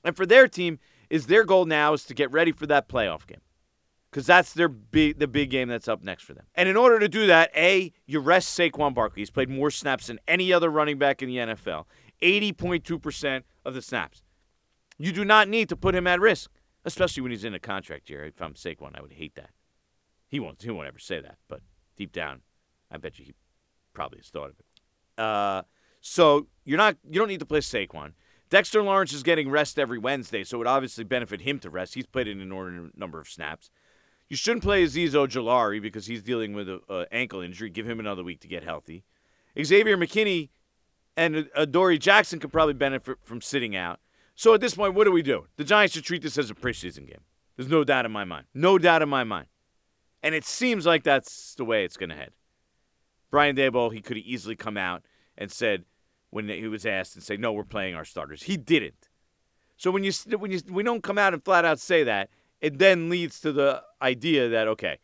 And 0.04 0.16
for 0.16 0.26
their 0.26 0.48
team 0.48 0.80
is 1.10 1.28
their 1.28 1.44
goal 1.44 1.66
now 1.66 1.94
is 1.94 2.04
to 2.06 2.14
get 2.14 2.32
ready 2.32 2.52
for 2.52 2.66
that 2.68 2.90
playoff 2.90 3.26
game. 3.26 3.42
Because 4.10 4.26
that's 4.26 4.54
their 4.54 4.70
big, 4.70 5.20
the 5.20 5.28
big 5.28 5.50
game 5.50 5.68
that's 5.68 5.88
up 5.88 6.04
next 6.04 6.24
for 6.24 6.34
them. 6.34 6.46
And 6.56 6.68
in 6.68 6.78
order 6.78 6.98
to 7.00 7.10
do 7.10 7.28
that, 7.28 7.52
A, 7.56 7.92
you 8.06 8.20
rest 8.20 8.58
Saquon 8.58 8.94
Barkley. 8.94 9.22
He's 9.22 9.30
played 9.30 9.50
more 9.50 9.70
snaps 9.70 10.08
than 10.08 10.20
any 10.28 10.52
other 10.52 10.70
running 10.70 10.98
back 10.98 11.22
in 11.22 11.30
the 11.30 11.38
NFL. 11.38 11.86
80.2% 12.22 13.44
of 13.66 13.74
the 13.74 13.82
snaps. 13.82 14.24
You 14.98 15.12
do 15.12 15.24
not 15.24 15.48
need 15.48 15.70
to 15.70 15.76
put 15.76 15.94
him 15.94 16.08
at 16.08 16.20
risk, 16.20 16.50
especially 16.86 17.22
when 17.22 17.32
he's 17.32 17.44
in 17.44 17.54
a 17.54 17.60
contract 17.60 18.10
year. 18.10 18.26
If 18.26 18.42
I'm 18.42 18.54
Saquon, 18.54 18.98
I 18.98 19.02
would 19.02 19.14
hate 19.14 19.36
that. 19.36 19.52
He 20.28 20.40
won't, 20.40 20.62
he 20.62 20.70
won't 20.70 20.88
ever 20.88 21.00
say 21.00 21.22
that, 21.22 21.38
but 21.48 21.62
deep 21.96 22.12
down, 22.12 22.42
I 22.92 22.98
bet 22.98 23.18
you 23.20 23.26
he 23.26 23.34
probably 23.94 24.20
has 24.20 24.28
thought 24.28 24.50
of 24.50 24.56
it. 24.60 25.24
Uh, 25.24 25.64
so 26.02 26.48
you're 26.64 26.78
not 26.78 26.98
you 27.10 27.20
don't 27.20 27.28
need 27.28 27.40
to 27.40 27.46
play 27.46 27.60
Saquon. 27.60 28.14
Dexter 28.50 28.82
Lawrence 28.82 29.12
is 29.12 29.24
getting 29.24 29.50
rest 29.50 29.78
every 29.78 29.98
Wednesday, 29.98 30.44
so 30.44 30.58
it 30.58 30.60
would 30.60 30.68
obviously 30.68 31.04
benefit 31.04 31.42
him 31.42 31.60
to 31.60 31.70
rest. 31.70 31.96
He's 31.96 32.06
played 32.06 32.28
in 32.28 32.38
an 32.38 32.44
inordinate 32.44 32.98
number 32.98 33.20
of 33.20 33.28
snaps. 33.28 33.70
You 34.30 34.38
shouldn't 34.38 34.64
play 34.64 34.86
Azeez 34.86 35.12
Ojulari 35.12 35.82
because 35.82 36.06
he's 36.06 36.22
dealing 36.22 36.54
with 36.54 36.70
an 36.70 37.06
ankle 37.12 37.42
injury. 37.42 37.70
Give 37.70 37.90
him 37.90 38.00
another 38.00 38.24
week 38.24 38.42
to 38.42 38.48
get 38.48 38.64
healthy. 38.64 39.04
Xavier 39.62 39.98
McKinney 39.98 40.50
and 41.16 41.50
Adoree 41.56 41.98
Jackson 41.98 42.40
could 42.40 42.52
probably 42.52 42.74
benefit 42.74 43.18
from 43.24 43.42
sitting 43.42 43.76
out. 43.76 44.00
So 44.38 44.54
at 44.54 44.62
this 44.62 44.76
point, 44.76 44.94
what 44.94 45.04
do 45.06 45.12
we 45.12 45.24
do? 45.24 45.48
The 45.58 45.64
Giants 45.64 45.96
should 45.96 46.06
treat 46.06 46.22
this 46.22 46.38
as 46.38 46.50
a 46.50 46.56
preseason 46.56 47.08
game. 47.08 47.22
There's 47.56 47.70
no 47.70 47.84
doubt 47.84 48.06
in 48.06 48.12
my 48.12 48.24
mind. 48.24 48.46
No 48.54 48.78
doubt 48.78 49.02
in 49.02 49.10
my 49.10 49.24
mind. 49.24 49.48
And 50.22 50.36
it 50.36 50.46
seems 50.46 50.86
like 50.86 51.04
that's 51.04 51.56
the 51.56 51.66
way 51.66 51.84
it's 51.84 51.98
going 51.98 52.12
to 52.12 52.16
head. 52.16 52.32
Brian 53.32 53.56
Daboll, 53.56 53.92
he 53.92 54.00
could 54.00 54.16
have 54.16 54.26
easily 54.26 54.56
come 54.56 54.78
out 54.78 55.04
and 55.38 55.52
said, 55.52 55.86
when 56.30 56.50
he 56.50 56.68
was 56.68 56.86
asked 56.86 57.16
and 57.16 57.24
say, 57.24 57.38
"No, 57.38 57.54
we're 57.54 57.64
playing 57.64 57.96
our 57.96 58.06
starters." 58.06 58.44
He 58.44 58.58
didn't. 58.58 59.10
So 59.78 59.92
when 59.92 60.04
you 60.04 60.12
when 60.38 60.52
you 60.52 60.60
we 60.70 60.84
don't 60.84 61.04
come 61.04 61.18
out 61.18 61.34
and 61.34 61.44
flat 61.44 61.66
out 61.66 61.80
say 61.80 62.04
that, 62.04 62.30
it 62.62 62.80
then 62.80 63.10
leads 63.10 63.40
to 63.42 63.52
the 63.52 63.84
idea 64.02 64.50
that 64.50 64.68
okay, 64.68 65.00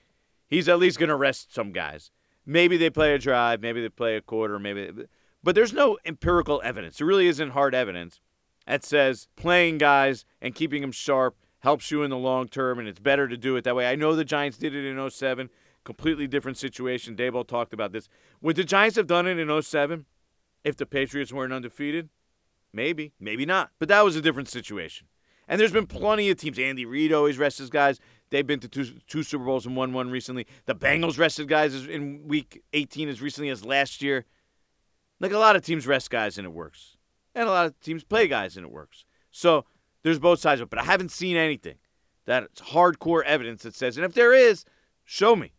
he's 0.48 0.68
at 0.68 0.80
least 0.80 1.00
going 1.00 1.10
to 1.10 1.16
rest 1.16 1.54
some 1.54 1.72
guys. 1.72 2.12
Maybe 2.46 2.76
they 2.76 2.90
play 2.90 3.14
a 3.14 3.20
drive, 3.20 3.62
maybe 3.62 3.82
they 3.82 3.90
play 3.90 4.16
a 4.18 4.22
quarter, 4.22 4.60
maybe. 4.60 5.06
But 5.42 5.56
there's 5.56 5.74
no 5.74 5.98
empirical 6.06 6.62
evidence. 6.64 6.98
There 6.98 7.08
really 7.08 7.28
isn't 7.28 7.52
hard 7.52 7.74
evidence 7.74 8.20
that 8.66 8.84
says 8.84 9.28
playing 9.36 9.78
guys 9.78 10.26
and 10.42 10.56
keeping 10.56 10.82
them 10.82 10.92
sharp 10.92 11.36
helps 11.60 11.92
you 11.92 12.04
in 12.04 12.10
the 12.10 12.18
long 12.18 12.48
term, 12.48 12.80
and 12.80 12.88
it's 12.88 13.00
better 13.00 13.28
to 13.28 13.38
do 13.38 13.56
it 13.56 13.64
that 13.64 13.76
way. 13.76 13.90
I 13.90 13.96
know 13.96 14.16
the 14.16 14.26
Giants 14.26 14.58
did 14.58 14.76
it 14.76 14.86
in 14.86 15.10
07, 15.10 15.50
completely 15.84 16.28
different 16.28 16.58
situation. 16.58 17.16
Daboll 17.16 17.48
talked 17.48 17.74
about 17.74 17.94
this. 17.94 18.10
Would 18.42 18.58
the 18.58 18.64
Giants 18.64 18.98
have 18.98 19.08
done 19.08 19.28
it 19.28 19.40
in 19.40 19.62
07? 19.62 20.06
If 20.64 20.78
the 20.78 20.86
Patriots 20.86 21.34
weren't 21.34 21.52
undefeated, 21.52 22.10
maybe, 22.72 23.14
maybe 23.20 23.46
not. 23.46 23.72
But 23.80 23.90
that 23.90 24.04
was 24.04 24.16
a 24.16 24.22
different 24.22 24.50
situation. 24.50 25.08
And 25.48 25.60
there's 25.60 25.74
been 25.74 25.88
plenty 25.88 26.30
of 26.30 26.38
teams. 26.38 26.58
Andy 26.58 26.86
Reid 26.86 27.12
always 27.12 27.38
rests 27.38 27.60
his 27.60 27.70
guys. 27.70 28.00
They've 28.30 28.48
been 28.48 28.62
to 28.62 28.70
two, 28.70 28.86
two 29.08 29.24
Super 29.24 29.44
Bowls 29.44 29.66
and 29.66 29.76
won 29.76 29.94
one 29.94 30.10
recently. 30.10 30.48
The 30.66 30.76
Bengals 30.76 31.20
rested 31.20 31.48
guys 31.48 31.86
in 31.86 32.28
week 32.28 32.64
18 32.72 33.10
as 33.10 33.22
recently 33.22 33.50
as 33.50 33.66
last 33.66 34.02
year. 34.02 34.26
Like 35.20 35.34
a 35.34 35.38
lot 35.38 35.56
of 35.56 35.64
teams 35.64 35.86
rest 35.86 36.10
guys 36.10 36.38
and 36.38 36.46
it 36.46 36.52
works. 36.52 36.93
And 37.36 37.48
a 37.48 37.52
lot 37.52 37.66
of 37.66 37.80
teams 37.80 38.04
play 38.04 38.28
guys 38.28 38.58
and 38.58 38.66
it 38.66 38.72
works. 38.72 39.06
So 39.32 39.66
there's 40.04 40.20
both 40.20 40.40
sides 40.40 40.62
of 40.62 40.68
it. 40.68 40.70
But 40.70 40.80
I 40.80 40.84
haven't 40.84 41.12
seen 41.12 41.36
anything 41.36 41.76
that's 42.26 42.62
hardcore 42.62 43.24
evidence 43.24 43.64
that 43.64 43.76
says, 43.76 43.98
and 43.98 44.06
if 44.06 44.14
there 44.14 44.34
is, 44.34 44.66
show 45.04 45.36
me. 45.36 45.54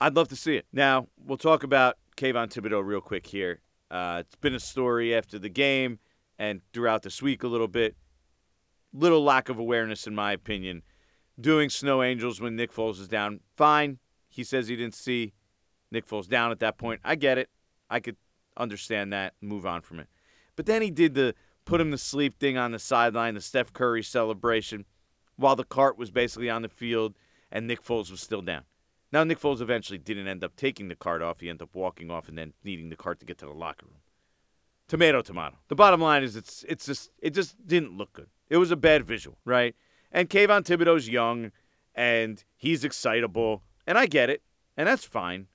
I'd 0.00 0.14
love 0.14 0.28
to 0.28 0.36
see 0.36 0.56
it. 0.56 0.66
Now, 0.72 1.08
we'll 1.18 1.38
talk 1.38 1.62
about 1.62 1.96
Kayvon 2.16 2.52
Thibodeaux 2.52 2.84
real 2.84 3.00
quick 3.00 3.26
here. 3.26 3.60
Uh, 3.90 4.18
it's 4.20 4.36
been 4.36 4.54
a 4.54 4.60
story 4.60 5.14
after 5.14 5.38
the 5.38 5.48
game 5.48 5.98
and 6.38 6.60
throughout 6.72 7.02
this 7.02 7.22
week 7.22 7.42
a 7.42 7.48
little 7.48 7.68
bit. 7.68 7.96
Little 8.92 9.22
lack 9.22 9.48
of 9.48 9.58
awareness, 9.58 10.06
in 10.06 10.14
my 10.14 10.32
opinion. 10.32 10.82
Doing 11.40 11.70
Snow 11.70 12.02
Angels 12.02 12.40
when 12.40 12.56
Nick 12.56 12.72
Foles 12.72 13.00
is 13.00 13.08
down, 13.08 13.40
fine. 13.56 13.98
He 14.28 14.44
says 14.44 14.68
he 14.68 14.76
didn't 14.76 14.94
see 14.94 15.32
Nick 15.90 16.06
Foles 16.06 16.28
down 16.28 16.50
at 16.50 16.60
that 16.60 16.78
point. 16.78 17.00
I 17.04 17.14
get 17.14 17.38
it. 17.38 17.48
I 17.88 18.00
could 18.00 18.16
understand 18.56 19.12
that, 19.12 19.34
move 19.40 19.64
on 19.64 19.80
from 19.80 20.00
it. 20.00 20.08
But 20.58 20.66
then 20.66 20.82
he 20.82 20.90
did 20.90 21.14
the 21.14 21.36
put 21.64 21.80
him 21.80 21.92
to 21.92 21.98
sleep 21.98 22.40
thing 22.40 22.58
on 22.58 22.72
the 22.72 22.80
sideline, 22.80 23.34
the 23.34 23.40
Steph 23.40 23.72
Curry 23.72 24.02
celebration, 24.02 24.86
while 25.36 25.54
the 25.54 25.62
cart 25.62 25.96
was 25.96 26.10
basically 26.10 26.50
on 26.50 26.62
the 26.62 26.68
field 26.68 27.14
and 27.52 27.68
Nick 27.68 27.80
Foles 27.80 28.10
was 28.10 28.20
still 28.20 28.42
down. 28.42 28.64
Now, 29.12 29.22
Nick 29.22 29.38
Foles 29.38 29.60
eventually 29.60 29.98
didn't 29.98 30.26
end 30.26 30.42
up 30.42 30.56
taking 30.56 30.88
the 30.88 30.96
cart 30.96 31.22
off. 31.22 31.38
He 31.38 31.48
ended 31.48 31.62
up 31.62 31.76
walking 31.76 32.10
off 32.10 32.28
and 32.28 32.36
then 32.36 32.54
needing 32.64 32.88
the 32.88 32.96
cart 32.96 33.20
to 33.20 33.24
get 33.24 33.38
to 33.38 33.46
the 33.46 33.52
locker 33.52 33.86
room. 33.86 34.00
Tomato, 34.88 35.22
tomato. 35.22 35.58
The 35.68 35.76
bottom 35.76 36.00
line 36.00 36.24
is 36.24 36.34
it's 36.34 36.64
it's 36.68 36.86
just 36.86 37.12
it 37.20 37.34
just 37.34 37.64
didn't 37.64 37.96
look 37.96 38.12
good. 38.12 38.26
It 38.50 38.56
was 38.56 38.72
a 38.72 38.76
bad 38.76 39.06
visual, 39.06 39.38
right? 39.44 39.76
And 40.10 40.28
Kayvon 40.28 40.64
Thibodeaux's 40.64 41.08
young 41.08 41.52
and 41.94 42.42
he's 42.56 42.82
excitable. 42.82 43.62
And 43.86 43.96
I 43.96 44.06
get 44.06 44.28
it. 44.28 44.42
And 44.76 44.88
that's 44.88 45.04
fine. 45.04 45.46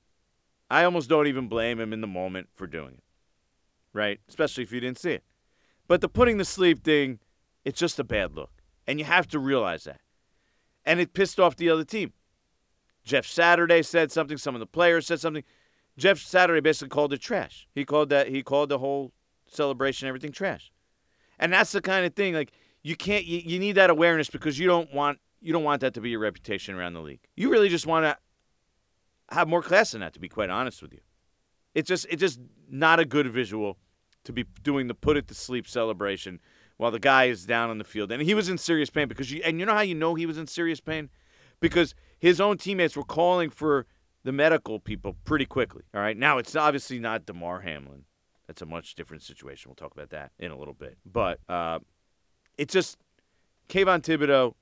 I 0.70 0.86
almost 0.86 1.10
don't 1.10 1.28
even 1.28 1.50
blame 1.50 1.82
him 1.82 1.92
in 1.92 2.00
the 2.00 2.08
moment 2.08 2.48
for 2.56 2.68
doing 2.68 2.94
it. 2.94 3.03
Right? 3.94 4.20
Especially 4.28 4.64
if 4.64 4.72
you 4.72 4.80
didn't 4.80 5.00
see 5.00 5.12
it. 5.12 5.24
But 5.88 6.02
the 6.02 6.10
putting 6.10 6.38
the 6.38 6.46
sleep 6.46 6.84
thing, 6.84 7.20
it's 7.64 7.80
just 7.80 8.00
a 8.00 8.04
bad 8.04 8.36
look. 8.36 8.52
And 8.88 9.00
you 9.00 9.06
have 9.06 9.28
to 9.30 9.40
realize 9.40 9.84
that. 9.84 10.02
And 10.86 11.00
it 11.00 11.14
pissed 11.14 11.40
off 11.40 11.56
the 11.56 11.70
other 11.70 11.86
team. 11.86 12.14
Jeff 13.04 13.26
Saturday 13.26 13.82
said 13.82 14.12
something, 14.12 14.38
some 14.38 14.56
of 14.56 14.60
the 14.60 14.66
players 14.66 15.08
said 15.08 15.20
something. 15.20 15.44
Jeff 15.98 16.20
Saturday 16.20 16.62
basically 16.62 16.90
called 16.90 17.14
it 17.14 17.20
trash. 17.20 17.68
He 17.76 17.86
called 17.86 18.10
that 18.10 18.30
he 18.30 18.42
called 18.42 18.70
the 18.70 18.80
whole 18.80 19.12
celebration 19.48 20.08
everything 20.08 20.32
trash. 20.32 20.72
And 21.38 21.54
that's 21.54 21.72
the 21.72 21.82
kind 21.82 22.06
of 22.06 22.14
thing 22.14 22.34
like 22.34 22.52
you 22.82 22.96
can't 22.96 23.26
you, 23.26 23.40
you 23.40 23.60
need 23.60 23.74
that 23.74 23.90
awareness 23.90 24.30
because 24.30 24.58
you 24.58 24.68
don't 24.68 24.94
want 24.94 25.20
you 25.42 25.54
don't 25.54 25.64
want 25.64 25.82
that 25.82 25.94
to 25.96 26.02
be 26.02 26.10
your 26.10 26.20
reputation 26.20 26.76
around 26.76 26.94
the 26.94 27.02
league. 27.02 27.20
You 27.36 27.52
really 27.52 27.70
just 27.70 27.86
want 27.86 28.06
to 28.06 28.18
have 29.36 29.48
more 29.48 29.62
class 29.62 29.92
than 29.92 30.02
that 30.02 30.14
to 30.14 30.20
be 30.20 30.30
quite 30.30 30.50
honest 30.50 30.82
with 30.82 30.94
you. 30.94 31.00
It's 31.74 31.88
just 31.88 32.06
it's 32.10 32.20
just 32.20 32.40
not 32.70 33.00
a 33.00 33.06
good 33.06 33.28
visual 33.32 33.78
to 34.24 34.34
be 34.34 34.46
doing 34.62 34.88
the 34.88 34.94
put 34.94 35.18
it 35.18 35.28
to 35.28 35.34
sleep 35.34 35.68
celebration 35.68 36.40
while 36.78 36.92
the 36.92 37.00
guy 37.00 37.26
is 37.26 37.46
down 37.46 37.70
on 37.70 37.78
the 37.78 37.84
field. 37.84 38.12
And 38.12 38.22
he 38.22 38.34
was 38.34 38.50
in 38.50 38.58
serious 38.58 38.90
pain 38.90 39.08
because 39.08 39.32
you 39.32 39.42
and 39.44 39.60
you 39.60 39.66
know 39.66 39.74
how 39.74 39.82
you 39.82 39.96
know 39.96 40.16
he 40.16 40.26
was 40.26 40.38
in 40.38 40.48
serious 40.48 40.80
pain? 40.80 41.10
Because 41.60 41.96
his 42.20 42.42
own 42.42 42.58
teammates 42.58 42.96
were 42.96 43.04
calling 43.04 43.50
for 43.50 43.86
the 44.24 44.32
medical 44.32 44.80
people 44.80 45.16
pretty 45.26 45.46
quickly. 45.46 45.84
All 45.94 46.02
right. 46.02 46.18
Now 46.18 46.38
it's 46.38 46.56
obviously 46.56 47.00
not 47.00 47.26
Damar 47.26 47.62
Hamlin. 47.62 48.06
That's 48.48 48.62
a 48.62 48.66
much 48.66 48.96
different 48.96 49.24
situation. 49.24 49.70
We'll 49.70 49.76
talk 49.76 49.94
about 49.94 50.10
that 50.10 50.32
in 50.40 50.52
a 50.52 50.58
little 50.58 50.74
bit. 50.74 50.98
But 51.06 51.40
uh, 51.48 51.80
it's 52.58 52.74
just 52.74 52.98
Kayvon 53.70 54.02
Thibodeaux. 54.02 54.54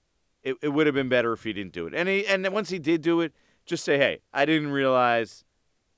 It, 0.43 0.55
it 0.61 0.69
would 0.69 0.87
have 0.87 0.95
been 0.95 1.09
better 1.09 1.33
if 1.33 1.43
he 1.43 1.53
didn't 1.53 1.73
do 1.73 1.87
it. 1.87 1.93
And 1.93 2.09
he, 2.09 2.25
and 2.25 2.47
once 2.49 2.69
he 2.69 2.79
did 2.79 3.01
do 3.01 3.21
it, 3.21 3.33
just 3.65 3.83
say, 3.83 3.97
hey, 3.97 4.21
I 4.33 4.45
didn't 4.45 4.71
realize 4.71 5.43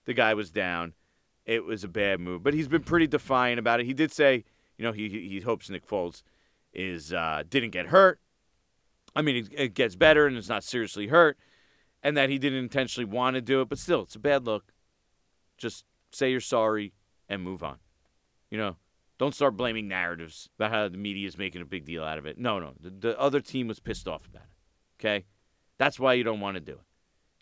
the 0.06 0.14
guy 0.14 0.34
was 0.34 0.52
down. 0.52 0.94
It 1.46 1.66
was 1.66 1.84
a 1.84 1.88
bad 1.88 2.20
move. 2.20 2.44
But 2.44 2.54
he's 2.54 2.68
been 2.68 2.84
pretty 2.84 3.08
defiant 3.08 3.60
about 3.60 3.80
it. 3.80 3.86
He 3.86 3.94
did 3.94 4.12
say, 4.12 4.46
you 4.78 4.86
know, 4.86 4.92
he 4.92 5.10
he 5.10 5.40
hopes 5.42 5.70
Nick 5.70 5.86
Foles 5.88 6.24
is 6.74 7.14
uh, 7.14 7.44
didn't 7.50 7.72
get 7.72 7.88
hurt. 7.88 8.20
I 9.16 9.22
mean, 9.22 9.48
it, 9.52 9.76
gets 9.76 9.96
better 9.96 10.26
and 10.26 10.36
is 10.38 10.50
not 10.50 10.64
seriously 10.64 11.08
hurt, 11.08 11.38
and 12.02 12.18
that 12.18 12.30
he 12.30 12.40
didn't 12.40 12.60
intentionally 12.60 13.06
want 13.06 13.36
to 13.36 13.42
do 13.42 13.62
it. 13.62 13.70
But 13.70 13.78
still, 13.78 14.02
it's 14.02 14.16
a 14.16 14.20
bad 14.20 14.46
look. 14.46 14.74
Just 15.58 15.86
say 16.12 16.32
you're 16.32 16.40
sorry 16.40 16.94
and 17.30 17.44
move 17.44 17.64
on. 17.64 17.78
You 18.50 18.58
know, 18.58 18.76
don't 19.20 19.36
start 19.36 19.56
blaming 19.56 19.88
narratives 19.88 20.50
about 20.58 20.72
how 20.72 20.88
the 20.88 20.98
media 20.98 21.28
is 21.28 21.38
making 21.38 21.62
a 21.62 21.66
big 21.66 21.86
deal 21.86 22.04
out 22.04 22.18
of 22.18 22.26
it. 22.26 22.38
No, 22.38 22.60
no, 22.60 22.74
the, 22.80 22.90
the 22.90 23.20
other 23.20 23.40
team 23.40 23.68
was 23.68 23.80
pissed 23.80 24.08
off 24.08 24.26
about 24.26 24.44
it. 24.44 25.00
Okay, 25.00 25.26
that's 25.78 26.00
why 26.00 26.14
you 26.14 26.24
don't 26.24 26.40
want 26.40 26.56
to 26.56 26.62
do 26.62 26.74
it. 26.74 26.86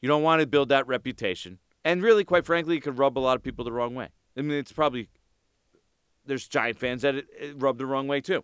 You 0.01 0.09
don't 0.09 0.23
want 0.23 0.41
to 0.41 0.47
build 0.47 0.69
that 0.69 0.87
reputation, 0.87 1.59
and 1.83 2.03
really, 2.03 2.23
quite 2.23 2.45
frankly, 2.45 2.77
it 2.77 2.81
could 2.81 2.97
rub 2.97 3.17
a 3.17 3.19
lot 3.19 3.35
of 3.35 3.43
people 3.43 3.65
the 3.65 3.71
wrong 3.71 3.95
way. 3.95 4.09
I 4.37 4.41
mean, 4.41 4.57
it's 4.57 4.71
probably 4.71 5.09
there's 6.25 6.47
Giant 6.47 6.77
fans 6.77 7.01
that 7.01 7.15
it, 7.15 7.27
it 7.39 7.55
rubbed 7.61 7.79
the 7.79 7.85
wrong 7.85 8.07
way 8.07 8.21
too. 8.21 8.43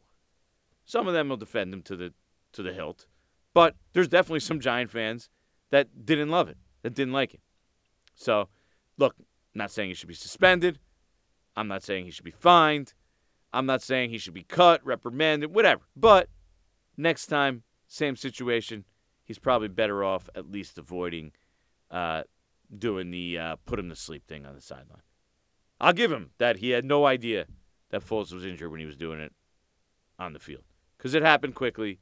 Some 0.86 1.08
of 1.08 1.14
them 1.14 1.30
will 1.30 1.38
defend 1.38 1.74
him 1.74 1.82
to 1.84 1.96
the 1.96 2.14
to 2.54 2.64
the 2.64 2.74
hilt, 2.74 3.08
but 3.54 3.76
there's 3.94 4.08
definitely 4.08 4.40
some 4.40 4.60
Giant 4.60 4.90
fans 4.90 5.30
that 5.70 6.06
didn't 6.06 6.30
love 6.30 6.50
it, 6.50 6.58
that 6.82 6.94
didn't 6.94 7.14
like 7.14 7.34
it. 7.34 7.42
So, 8.16 8.50
look, 8.98 9.16
I'm 9.20 9.60
not 9.60 9.72
saying 9.72 9.90
he 9.90 9.94
should 9.94 10.08
be 10.08 10.16
suspended. 10.16 10.80
I'm 11.56 11.68
not 11.68 11.84
saying 11.84 12.06
he 12.06 12.12
should 12.12 12.26
be 12.26 12.32
fined. 12.32 12.94
I'm 13.54 13.66
not 13.66 13.82
saying 13.82 14.10
he 14.10 14.18
should 14.18 14.34
be 14.34 14.44
cut, 14.44 14.86
reprimanded, 14.86 15.54
whatever. 15.54 15.82
But 15.96 16.30
next 16.96 17.28
time, 17.28 17.64
same 17.88 18.16
situation. 18.16 18.86
He's 19.24 19.40
probably 19.40 19.68
better 19.68 20.04
off 20.04 20.30
at 20.36 20.52
least 20.52 20.78
avoiding 20.78 21.32
uh, 21.92 22.24
doing 22.76 23.12
the 23.12 23.38
uh, 23.38 23.56
put 23.66 23.80
him 23.80 23.90
to 23.90 23.96
sleep 23.96 24.28
thing 24.28 24.46
on 24.46 24.56
the 24.56 24.62
sideline. 24.62 25.02
I'll 25.80 25.94
give 25.94 26.12
him 26.12 26.32
that 26.38 26.58
he 26.58 26.72
had 26.72 26.86
no 26.86 27.06
idea 27.06 27.46
that 27.90 28.06
Foles 28.06 28.34
was 28.34 28.46
injured 28.46 28.72
when 28.72 28.80
he 28.80 28.86
was 28.86 28.98
doing 28.98 29.20
it 29.20 29.34
on 30.20 30.34
the 30.34 30.40
field 30.40 30.64
because 30.98 31.14
it 31.14 31.24
happened 31.24 31.56
quickly. 31.56 32.00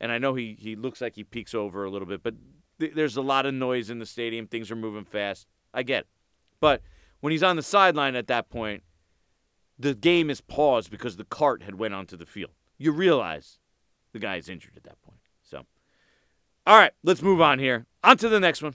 And 0.00 0.10
I 0.10 0.18
know 0.18 0.34
he, 0.34 0.56
he 0.58 0.76
looks 0.76 1.00
like 1.00 1.14
he 1.14 1.24
peeks 1.24 1.54
over 1.54 1.84
a 1.84 1.90
little 1.90 2.06
bit, 2.06 2.22
but 2.22 2.34
th- 2.80 2.94
there's 2.94 3.16
a 3.16 3.22
lot 3.22 3.46
of 3.46 3.54
noise 3.54 3.90
in 3.90 4.00
the 4.00 4.06
stadium. 4.06 4.46
Things 4.46 4.70
are 4.70 4.76
moving 4.76 5.04
fast. 5.04 5.46
I 5.72 5.82
get 5.82 6.00
it. 6.00 6.06
But 6.60 6.82
when 7.20 7.30
he's 7.30 7.42
on 7.42 7.56
the 7.56 7.62
sideline 7.62 8.16
at 8.16 8.26
that 8.26 8.50
point, 8.50 8.82
the 9.78 9.94
game 9.94 10.30
is 10.30 10.40
paused 10.40 10.90
because 10.90 11.16
the 11.16 11.24
cart 11.24 11.62
had 11.62 11.76
went 11.76 11.94
onto 11.94 12.16
the 12.16 12.26
field. 12.26 12.52
You 12.76 12.92
realize 12.92 13.58
the 14.12 14.18
guy 14.18 14.36
is 14.36 14.48
injured 14.48 14.76
at 14.76 14.84
that 14.84 15.00
point. 15.02 15.20
So, 15.42 15.64
all 16.66 16.78
right, 16.78 16.92
let's 17.02 17.22
move 17.22 17.40
on 17.40 17.58
here. 17.58 17.86
On 18.02 18.16
to 18.18 18.28
the 18.28 18.40
next 18.40 18.62
one. 18.62 18.74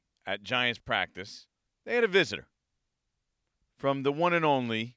at 0.25 0.43
Giants 0.43 0.79
practice, 0.79 1.47
they 1.85 1.95
had 1.95 2.03
a 2.03 2.07
visitor 2.07 2.47
from 3.77 4.03
the 4.03 4.11
one 4.11 4.33
and 4.33 4.45
only 4.45 4.95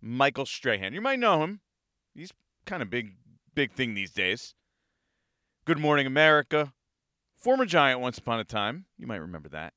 Michael 0.00 0.46
Strahan. 0.46 0.92
You 0.92 1.00
might 1.00 1.18
know 1.18 1.42
him. 1.42 1.60
He's 2.14 2.32
kind 2.66 2.82
of 2.82 2.90
big, 2.90 3.14
big 3.54 3.72
thing 3.72 3.94
these 3.94 4.12
days. 4.12 4.54
Good 5.64 5.78
Morning 5.78 6.06
America. 6.06 6.72
Former 7.36 7.64
Giant 7.64 8.00
once 8.00 8.18
upon 8.18 8.40
a 8.40 8.44
time. 8.44 8.86
You 8.96 9.06
might 9.06 9.16
remember 9.16 9.48
that. 9.50 9.72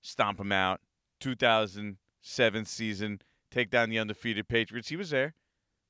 Stomp 0.00 0.40
him 0.40 0.52
out. 0.52 0.80
2007 1.20 2.64
season. 2.64 3.20
Take 3.50 3.70
down 3.70 3.90
the 3.90 3.98
undefeated 3.98 4.48
Patriots. 4.48 4.88
He 4.88 4.96
was 4.96 5.10
there. 5.10 5.34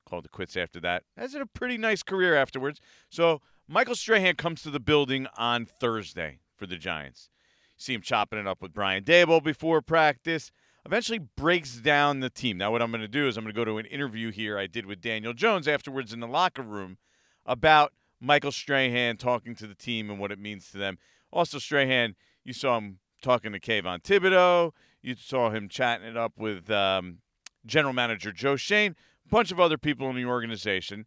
Called 0.07 0.25
it 0.25 0.31
quits 0.31 0.55
after 0.55 0.79
that. 0.81 1.03
Has 1.17 1.33
had 1.33 1.41
a 1.41 1.45
pretty 1.47 1.77
nice 1.77 2.03
career 2.03 2.35
afterwards. 2.35 2.79
So 3.09 3.41
Michael 3.67 3.95
Strahan 3.95 4.35
comes 4.35 4.61
to 4.63 4.69
the 4.69 4.79
building 4.79 5.27
on 5.37 5.65
Thursday 5.65 6.39
for 6.55 6.67
the 6.67 6.77
Giants. 6.77 7.29
See 7.77 7.93
him 7.93 8.01
chopping 8.01 8.39
it 8.39 8.47
up 8.47 8.61
with 8.61 8.73
Brian 8.73 9.03
Daboll 9.03 9.43
before 9.43 9.81
practice. 9.81 10.51
Eventually 10.85 11.19
breaks 11.19 11.77
down 11.77 12.19
the 12.19 12.29
team. 12.29 12.57
Now, 12.57 12.71
what 12.71 12.81
I'm 12.81 12.91
going 12.91 13.01
to 13.01 13.07
do 13.07 13.27
is 13.27 13.37
I'm 13.37 13.43
going 13.43 13.53
to 13.53 13.59
go 13.59 13.65
to 13.65 13.77
an 13.77 13.85
interview 13.85 14.31
here 14.31 14.57
I 14.57 14.67
did 14.67 14.85
with 14.85 15.01
Daniel 15.01 15.33
Jones 15.33 15.67
afterwards 15.67 16.11
in 16.11 16.19
the 16.19 16.27
locker 16.27 16.61
room 16.61 16.97
about 17.45 17.93
Michael 18.19 18.51
Strahan 18.51 19.17
talking 19.17 19.55
to 19.55 19.67
the 19.67 19.75
team 19.75 20.09
and 20.09 20.19
what 20.19 20.31
it 20.31 20.39
means 20.39 20.71
to 20.71 20.77
them. 20.77 20.97
Also, 21.31 21.57
Strahan, 21.57 22.15
you 22.43 22.53
saw 22.53 22.77
him 22.77 22.99
talking 23.21 23.53
to 23.53 23.59
Kayvon 23.59 24.01
Thibodeaux. 24.03 24.71
You 25.01 25.15
saw 25.15 25.49
him 25.49 25.67
chatting 25.67 26.07
it 26.07 26.17
up 26.17 26.33
with 26.37 26.69
um, 26.69 27.19
general 27.65 27.93
manager 27.93 28.31
Joe 28.31 28.55
Schoen, 28.55 28.95
a 29.25 29.29
bunch 29.29 29.51
of 29.51 29.59
other 29.59 29.77
people 29.77 30.09
in 30.09 30.15
the 30.15 30.25
organization. 30.25 31.05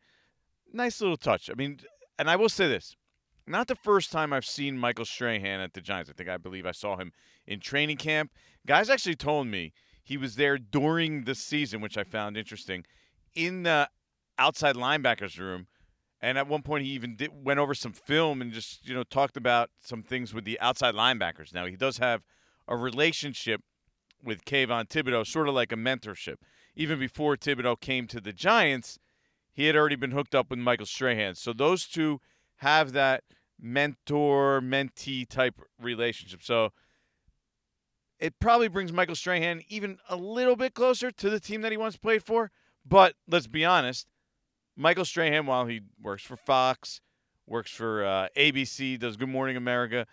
Nice 0.73 1.01
little 1.01 1.17
touch. 1.17 1.49
I 1.51 1.55
mean, 1.55 1.81
and 2.19 2.29
I 2.29 2.37
will 2.37 2.49
say 2.49 2.69
this 2.69 2.97
not 3.47 3.69
the 3.69 3.77
first 3.77 4.11
time 4.11 4.33
I've 4.33 4.45
seen 4.45 4.79
Michael 4.79 5.05
Strahan 5.05 5.61
at 5.61 5.75
the 5.75 5.81
Giants. 5.81 6.11
I 6.11 6.13
think 6.13 6.29
I 6.29 6.37
believe 6.37 6.67
I 6.67 6.73
saw 6.73 6.97
him 6.97 7.13
in 7.47 7.61
training 7.61 7.97
camp. 7.97 8.33
Guys 8.67 8.91
actually 8.91 9.15
told 9.15 9.47
me 9.47 9.73
he 10.03 10.17
was 10.17 10.37
there 10.37 10.59
during 10.59 11.25
the 11.25 11.35
season, 11.35 11.81
which 11.81 11.97
I 11.97 12.05
found 12.05 12.37
interesting, 12.37 12.85
in 13.35 13.65
the 13.65 13.89
outside 14.39 14.77
linebackers 14.77 15.39
room. 15.39 15.67
And 16.21 16.39
at 16.39 16.49
one 16.49 16.63
point, 16.63 16.85
he 16.85 16.91
even 16.91 17.17
did, 17.17 17.45
went 17.45 17.61
over 17.61 17.75
some 17.75 17.93
film 17.93 18.41
and 18.41 18.53
just 18.53 18.89
you 18.89 18.95
know 18.95 19.05
talked 19.05 19.37
about 19.37 19.71
some 19.81 20.03
things 20.03 20.33
with 20.33 20.45
the 20.45 20.59
outside 20.61 20.95
linebackers. 20.95 21.53
Now 21.53 21.67
he 21.67 21.77
does 21.77 21.99
have 21.99 22.25
a 22.67 22.77
relationship 22.77 23.63
with 24.25 24.45
Kayvon 24.45 24.89
Thibodeaux, 24.89 25.27
sort 25.27 25.49
of 25.49 25.55
like 25.55 25.73
a 25.73 25.77
mentorship. 25.77 26.37
Even 26.75 26.99
before 26.99 27.37
Thibodeaux 27.37 27.81
came 27.81 28.07
to 28.09 28.21
the 28.21 28.33
Giants, 28.33 28.99
he 29.53 29.67
had 29.67 29.77
already 29.77 29.97
been 29.97 30.11
hooked 30.11 30.35
up 30.35 30.51
with 30.51 30.59
Michael 30.59 30.87
Strahan. 30.87 31.35
So 31.35 31.53
those 31.53 31.87
two 31.87 32.21
have 32.57 32.93
that 32.93 33.25
mentor 33.61 34.61
mentee 34.61 35.29
type 35.29 35.61
relationship. 35.81 36.43
So 36.43 36.73
it 38.19 38.39
probably 38.39 38.69
brings 38.69 38.93
Michael 38.93 39.17
Strahan 39.17 39.63
even 39.69 39.99
a 40.09 40.17
little 40.17 40.57
bit 40.57 40.75
closer 40.75 41.11
to 41.11 41.31
the 41.31 41.41
team 41.41 41.63
that 41.63 41.73
he 41.73 41.79
once 41.79 41.97
played 41.97 42.23
for. 42.23 42.51
But 42.85 43.15
let's 43.29 43.47
be 43.47 43.65
honest, 43.65 44.07
Michael 44.77 45.05
Strahan, 45.05 45.47
while 45.47 45.67
he 45.67 45.81
works 46.01 46.23
for 46.23 46.37
Fox, 46.37 47.01
works 47.47 47.71
for 47.71 48.05
uh, 48.05 48.29
ABC, 48.37 48.99
does 48.99 49.17
Good 49.17 49.29
Morning 49.29 49.57
America, 49.57 50.07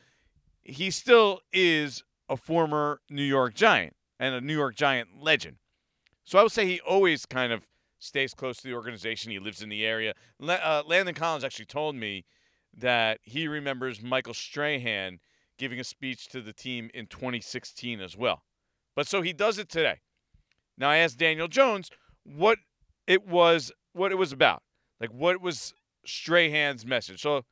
he 0.64 0.90
still 0.92 1.42
is 1.52 2.04
a 2.30 2.38
former 2.38 3.02
New 3.10 3.24
York 3.24 3.54
Giant 3.54 3.96
and 4.20 4.34
a 4.34 4.42
New 4.42 4.56
York 4.56 4.76
Giant 4.76 5.10
legend. 5.22 5.58
So 6.24 6.40
I 6.40 6.44
would 6.44 6.52
say 6.52 6.66
he 6.66 6.80
always 6.80 7.26
kind 7.26 7.52
of 7.52 7.64
stays 8.00 8.34
close 8.34 8.58
to 8.58 8.64
the 8.64 8.74
organization. 8.74 9.32
He 9.32 9.40
lives 9.40 9.62
in 9.62 9.70
the 9.70 9.86
area. 9.86 10.14
Uh, 10.42 10.84
Landon 10.86 11.16
Collins 11.16 11.44
actually 11.44 11.66
told 11.66 11.96
me 11.96 12.26
that 12.78 13.20
he 13.24 13.48
remembers 13.48 14.02
Michael 14.02 14.34
Strahan 14.34 15.20
giving 15.58 15.80
a 15.80 15.84
speech 15.84 16.28
to 16.30 16.42
the 16.42 16.54
team 16.54 16.90
in 16.94 17.08
2016 17.08 18.02
as 18.02 18.18
well. 18.18 18.44
But 18.96 19.08
so 19.08 19.22
he 19.22 19.34
does 19.34 19.58
it 19.58 19.70
today. 19.70 20.02
Now 20.78 20.90
I 20.90 20.98
asked 20.98 21.18
Daniel 21.18 21.48
Jones 21.48 21.90
what 22.24 22.60
it 23.08 23.28
was 23.28 23.72
what 23.94 24.12
it 24.12 24.16
was 24.16 24.32
about. 24.32 24.64
Like 25.00 25.12
what 25.12 25.42
was 25.42 25.74
Strahan's 26.06 26.86
message. 26.86 27.22
So 27.22 27.44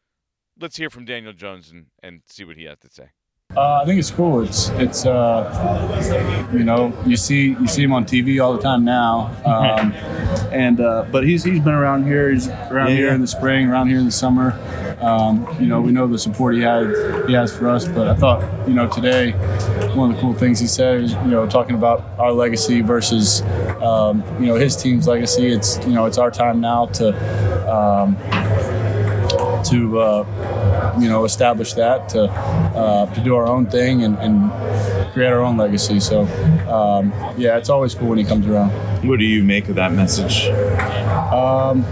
let's 0.60 0.78
hear 0.78 0.90
from 0.90 1.06
Daniel 1.06 1.34
Jones 1.34 1.72
and, 1.72 1.88
and 2.02 2.22
see 2.28 2.44
what 2.44 2.58
he 2.58 2.64
has 2.66 2.80
to 2.80 2.90
say. 2.90 3.10
Uh, 3.56 3.82
I 3.82 3.86
think 3.86 4.00
it's 4.00 4.12
cool. 4.12 4.44
It's 4.44 4.70
it's 4.70 5.06
uh, 5.06 6.50
you 6.54 6.64
know 6.64 6.94
you 7.06 7.18
see 7.18 7.50
you 7.50 7.68
see 7.68 7.84
him 7.84 7.92
on 7.92 8.06
TV 8.06 8.42
all 8.42 8.54
the 8.54 8.62
time 8.62 8.86
now, 8.86 9.36
um, 9.46 9.92
and 10.52 10.80
uh, 10.80 11.06
but 11.12 11.24
he's 11.24 11.44
he's 11.44 11.60
been 11.60 11.74
around 11.74 12.06
here. 12.06 12.32
He's 12.32 12.48
around 12.48 12.90
yeah, 12.90 12.96
here 12.96 13.08
yeah. 13.08 13.16
in 13.16 13.22
the 13.22 13.28
spring, 13.28 13.68
around 13.68 13.90
here 13.90 14.00
in 14.00 14.06
the 14.06 14.12
summer. 14.12 14.60
Um, 15.02 15.48
you 15.60 15.68
know 15.68 15.82
we 15.82 15.92
know 15.92 16.08
the 16.08 16.20
support 16.20 16.56
he 16.56 16.62
had 16.62 16.86
he 17.28 17.34
has 17.34 17.56
for 17.56 17.68
us. 17.70 17.88
But 17.88 18.08
I 18.08 18.16
thought 18.16 18.68
you 18.68 18.74
know 18.74 18.88
today 18.88 19.32
one 19.96 20.10
of 20.10 20.16
the 20.16 20.22
cool 20.22 20.34
things 20.34 20.60
he 20.60 20.68
said 20.68 21.02
is 21.02 21.14
you 21.14 21.28
know 21.28 21.48
talking 21.48 21.76
about 21.76 22.04
our 22.20 22.32
legacy 22.32 22.82
versus 22.82 23.42
um, 23.82 24.24
you 24.40 24.48
know 24.48 24.56
his 24.56 24.76
team's 24.76 25.08
legacy. 25.08 25.48
It's 25.48 25.78
you 25.86 25.94
know 25.94 26.06
it's 26.06 26.18
our 26.18 26.32
time 26.32 26.62
now 26.62 26.88
to 26.88 27.10
um, 27.72 28.16
to 29.66 30.00
uh, 30.00 30.98
you 31.00 31.08
know 31.08 31.26
establish 31.26 31.74
that 31.74 32.10
to 32.10 32.24
uh, 32.26 33.14
to 33.14 33.24
do 33.24 33.36
our 33.36 33.48
own 33.48 33.66
thing 33.66 34.04
and, 34.04 34.18
and 34.18 34.52
create 35.12 35.32
our 35.32 35.42
own 35.42 35.58
legacy. 35.58 36.00
So 36.00 36.22
um, 36.70 37.14
yeah, 37.38 37.58
it's 37.58 37.70
always 37.70 37.96
cool 37.96 38.10
when 38.10 38.18
he 38.18 38.24
comes 38.24 38.48
around. 38.48 38.72
What 39.08 39.20
do 39.20 39.26
you 39.26 39.44
make 39.44 39.70
of 39.70 39.76
that 39.76 39.92
message? 39.92 40.48
Um, 41.32 41.86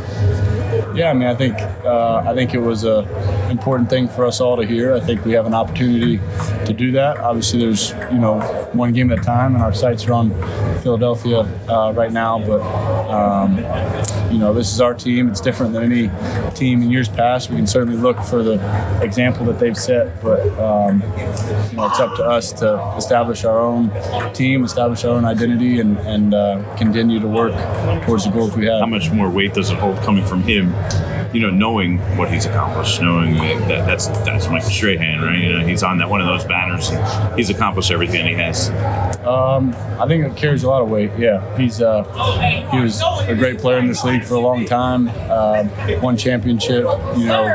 yeah, 0.96 1.10
I 1.10 1.14
mean, 1.14 1.28
I 1.28 1.36
think 1.36 1.60
uh, 1.86 2.24
I 2.26 2.34
think 2.34 2.54
it 2.54 2.60
was 2.60 2.84
a 2.84 3.04
important 3.50 3.90
thing 3.90 4.08
for 4.08 4.26
us 4.26 4.40
all 4.42 4.58
to 4.58 4.66
hear. 4.66 4.94
I 4.94 5.00
think 5.00 5.26
we 5.26 5.34
have 5.34 5.46
an 5.46 5.54
opportunity 5.54 6.18
to 6.66 6.74
do 6.74 6.92
that. 6.92 7.18
Obviously, 7.18 7.60
there's 7.60 7.92
you 8.12 8.20
know 8.20 8.40
one 8.74 8.94
game 8.94 9.12
at 9.12 9.20
a 9.20 9.22
time, 9.22 9.56
and 9.56 9.64
our 9.64 9.74
sights 9.74 10.06
are 10.08 10.14
on 10.14 10.32
Philadelphia 10.82 11.40
uh, 11.68 11.94
right 11.94 12.12
now. 12.12 12.40
But 12.40 12.62
um, 13.10 13.58
you 14.32 14.38
know, 14.38 14.54
this 14.54 14.72
is 14.72 14.82
our 14.82 14.94
team. 14.94 15.30
It's 15.30 15.42
different 15.42 15.74
than 15.74 15.92
any 15.92 16.10
team 16.56 16.82
in 16.82 16.92
years 16.92 17.10
past. 17.10 17.50
We 17.50 17.56
can 17.58 17.68
certainly 17.68 17.98
look 17.98 18.20
for 18.22 18.44
the 18.44 18.60
example 19.02 19.46
that 19.48 19.60
they've 19.60 19.78
set, 19.78 20.22
but 20.22 20.42
um, 20.60 21.02
you 21.72 21.78
know, 21.78 21.88
it's 21.88 22.00
up 22.00 22.16
to 22.18 22.24
us 22.26 22.52
to 22.54 22.94
establish 22.98 23.44
our 23.46 23.60
own 23.60 23.92
team, 24.34 24.64
establish 24.64 25.04
our 25.06 25.16
own 25.16 25.26
identity, 25.26 25.80
and, 25.80 25.98
and 26.00 26.34
uh, 26.34 26.76
continue 26.78 27.20
to 27.20 27.28
work 27.28 27.54
towards 28.06 28.26
the 28.26 28.32
goals 28.32 28.56
we 28.56 28.66
have. 28.66 28.82
How 28.82 28.86
much 28.86 29.12
more 29.12 29.30
weight 29.30 29.54
does 29.54 29.72
it 29.72 29.78
hold 29.78 29.98
coming 29.98 30.26
from 30.26 30.44
him? 30.44 30.74
You 31.34 31.39
know, 31.42 31.50
knowing 31.50 32.00
what 32.18 32.32
he's 32.32 32.46
accomplished, 32.46 33.02
knowing 33.02 33.36
that 33.36 33.86
that's 33.86 34.08
that's 34.08 34.48
Michael 34.50 34.70
Strahan, 34.70 35.22
right? 35.22 35.38
You 35.38 35.58
know, 35.58 35.65
he's 35.65 35.84
on 35.84 35.98
that 36.00 36.10
one 36.10 36.22
of 36.22 36.28
those 36.28 36.46
banners. 36.46 36.89
He's 37.36 37.50
accomplished 37.50 37.92
everything 37.92 38.28
he 38.28 38.34
has. 38.34 38.70
Um, 39.30 39.76
I 40.00 40.08
think 40.08 40.26
it 40.26 40.36
carries 40.36 40.63
a 40.63 40.68
lot 40.68 40.82
of 40.82 40.89
weight. 40.89 41.12
Yeah, 41.18 41.56
he's 41.56 41.82
uh, 41.82 42.04
he 42.72 42.80
was 42.80 43.02
a 43.28 43.36
great 43.36 43.60
player 43.60 43.78
in 43.78 43.88
this 43.88 44.04
league 44.04 44.24
for 44.24 44.34
a 44.34 44.39
long 44.39 44.65
time. 44.65 45.08
Uh, 45.30 45.68
won 46.02 46.18
championship. 46.18 46.84
You 47.15 47.26
know, 47.26 47.46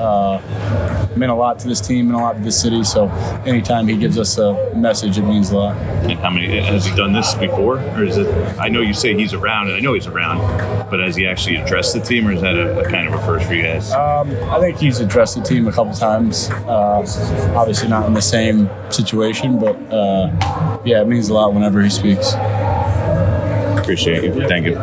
uh, 0.00 1.08
meant 1.14 1.30
a 1.30 1.34
lot 1.34 1.60
to 1.60 1.68
this 1.68 1.80
team, 1.80 2.08
and 2.08 2.16
a 2.16 2.18
lot 2.18 2.36
to 2.36 2.42
this 2.42 2.60
city. 2.60 2.82
So 2.82 3.08
anytime 3.46 3.86
he 3.86 3.96
gives 3.96 4.18
us 4.18 4.38
a 4.38 4.74
message, 4.74 5.18
it 5.18 5.22
means 5.22 5.50
a 5.50 5.56
lot. 5.56 5.76
And 5.76 6.18
how 6.18 6.30
many 6.30 6.60
has 6.60 6.84
he 6.86 6.96
done 6.96 7.12
this 7.12 7.34
before, 7.34 7.78
or 7.78 8.02
is 8.02 8.16
it? 8.16 8.26
I 8.58 8.68
know 8.68 8.80
you 8.80 8.94
say 8.94 9.14
he's 9.14 9.32
around, 9.32 9.68
and 9.68 9.76
I 9.76 9.80
know 9.80 9.94
he's 9.94 10.08
around, 10.08 10.38
but 10.90 10.98
has 10.98 11.14
he 11.14 11.28
actually 11.28 11.56
addressed 11.56 11.94
the 11.94 12.00
team, 12.00 12.26
or 12.26 12.32
is 12.32 12.40
that 12.40 12.56
a, 12.56 12.80
a 12.80 12.90
kind 12.90 13.06
of 13.06 13.14
a 13.14 13.24
first 13.24 13.46
for 13.46 13.54
you 13.54 13.62
guys? 13.62 13.92
Um, 13.92 14.30
I 14.50 14.58
think 14.58 14.78
he's 14.78 14.98
addressed 14.98 15.36
the 15.36 15.42
team 15.42 15.68
a 15.68 15.72
couple 15.72 15.94
times. 15.94 16.50
Uh, 16.50 17.06
obviously, 17.54 17.88
not 17.88 18.06
in 18.06 18.14
the 18.14 18.22
same 18.22 18.68
situation, 18.90 19.60
but 19.60 19.76
uh, 19.92 20.80
yeah, 20.84 21.02
it 21.02 21.06
means 21.20 21.28
a 21.28 21.34
lot 21.34 21.52
whenever 21.52 21.82
he 21.82 21.90
speaks. 21.90 22.32
Appreciate 23.78 24.24
you. 24.24 24.48
Thank 24.48 24.64
you. 24.64 24.74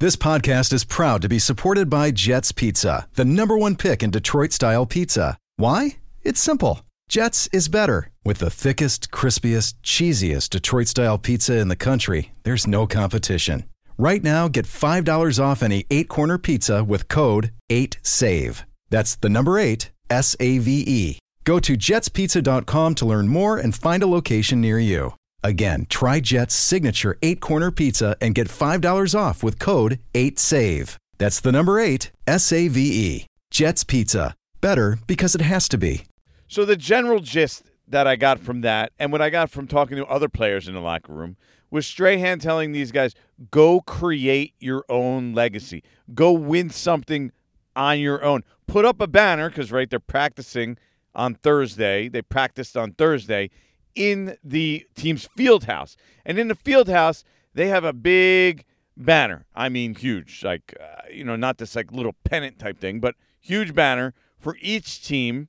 This 0.00 0.16
podcast 0.16 0.72
is 0.72 0.82
proud 0.84 1.22
to 1.22 1.28
be 1.28 1.38
supported 1.38 1.88
by 1.88 2.10
Jets 2.10 2.50
Pizza, 2.52 3.06
the 3.14 3.24
number 3.24 3.56
one 3.56 3.76
pick 3.76 4.02
in 4.02 4.10
Detroit 4.10 4.52
style 4.52 4.86
pizza. 4.86 5.38
Why? 5.56 5.98
It's 6.22 6.40
simple. 6.40 6.80
Jets 7.08 7.48
is 7.52 7.68
better. 7.68 8.10
With 8.24 8.38
the 8.38 8.50
thickest, 8.50 9.10
crispiest, 9.10 9.74
cheesiest 9.84 10.50
Detroit 10.50 10.88
style 10.88 11.18
pizza 11.18 11.58
in 11.58 11.68
the 11.68 11.76
country, 11.76 12.32
there's 12.42 12.66
no 12.66 12.86
competition. 12.86 13.64
Right 13.98 14.22
now, 14.24 14.48
get 14.48 14.64
$5 14.64 15.38
off 15.42 15.62
any 15.62 15.84
eight 15.90 16.08
corner 16.08 16.38
pizza 16.38 16.82
with 16.82 17.08
code 17.08 17.52
8SAVE. 17.70 18.64
That's 18.88 19.14
the 19.16 19.28
number 19.28 19.58
eight, 19.58 19.90
S 20.10 20.36
A 20.40 20.58
V 20.58 20.84
E. 20.86 21.18
Go 21.44 21.58
to 21.60 21.76
jetspizza.com 21.76 22.94
to 22.96 23.06
learn 23.06 23.28
more 23.28 23.56
and 23.56 23.74
find 23.74 24.02
a 24.02 24.06
location 24.06 24.60
near 24.60 24.78
you. 24.78 25.14
Again, 25.42 25.86
try 25.88 26.20
Jet's 26.20 26.54
signature 26.54 27.16
eight 27.22 27.40
corner 27.40 27.70
pizza 27.70 28.16
and 28.20 28.34
get 28.34 28.48
$5 28.48 29.18
off 29.18 29.42
with 29.42 29.58
code 29.58 29.98
8SAVE. 30.12 30.96
That's 31.16 31.40
the 31.40 31.52
number 31.52 31.80
eight, 31.80 32.10
S 32.26 32.52
A 32.52 32.68
V 32.68 32.80
E. 32.80 33.26
Jet's 33.50 33.84
Pizza. 33.84 34.34
Better 34.60 34.98
because 35.06 35.34
it 35.34 35.40
has 35.40 35.68
to 35.70 35.78
be. 35.78 36.04
So 36.46 36.64
the 36.64 36.76
general 36.76 37.20
gist 37.20 37.64
that 37.88 38.06
I 38.06 38.16
got 38.16 38.38
from 38.38 38.60
that, 38.60 38.92
and 38.98 39.10
what 39.10 39.22
I 39.22 39.30
got 39.30 39.50
from 39.50 39.66
talking 39.66 39.96
to 39.96 40.06
other 40.06 40.28
players 40.28 40.68
in 40.68 40.74
the 40.74 40.80
locker 40.80 41.12
room, 41.12 41.36
was 41.70 41.86
Strahan 41.86 42.38
telling 42.38 42.72
these 42.72 42.92
guys, 42.92 43.14
"Go 43.50 43.80
create 43.80 44.54
your 44.60 44.84
own 44.88 45.32
legacy. 45.32 45.82
Go 46.14 46.32
win 46.32 46.68
something 46.70 47.32
on 47.74 48.00
your 48.00 48.22
own. 48.22 48.42
Put 48.70 48.84
up 48.84 49.00
a 49.00 49.06
banner 49.06 49.48
because 49.48 49.72
right 49.72 49.88
they're 49.88 49.98
practicing 49.98 50.78
on 51.14 51.34
Thursday. 51.34 52.08
They 52.08 52.22
practiced 52.22 52.76
on 52.76 52.92
Thursday 52.92 53.50
in 53.94 54.36
the 54.44 54.86
team's 54.94 55.28
field 55.36 55.64
house, 55.64 55.96
and 56.24 56.38
in 56.38 56.48
the 56.48 56.54
field 56.54 56.88
house 56.88 57.24
they 57.54 57.68
have 57.68 57.84
a 57.84 57.92
big." 57.92 58.64
banner. 58.96 59.46
I 59.54 59.70
mean, 59.70 59.94
huge. 59.94 60.44
Like, 60.44 60.74
uh, 60.78 61.02
you 61.10 61.24
know, 61.24 61.34
not 61.34 61.56
this 61.56 61.74
like 61.74 61.90
little 61.90 62.14
pennant 62.24 62.58
type 62.58 62.78
thing, 62.78 63.00
but 63.00 63.14
huge 63.40 63.74
banner 63.74 64.12
for 64.38 64.58
each 64.60 65.02
team 65.02 65.48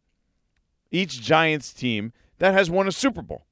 each 0.92 1.22
Giants 1.22 1.74
team 1.74 2.12
that 2.40 2.54
has 2.54 2.70
won 2.70 2.88
a 2.88 2.92
Super 2.92 3.22
Bowl. 3.22 3.46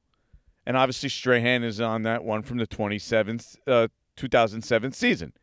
And 0.66 0.78
obviously, 0.78 1.10
Strahan 1.10 1.64
is 1.64 1.82
on 1.82 2.04
that 2.04 2.24
one 2.24 2.44
from 2.44 2.58
the 2.58 2.68
27th, 2.68 3.56
uh, 3.66 3.88
2007 4.18 4.92
season. 4.92 5.34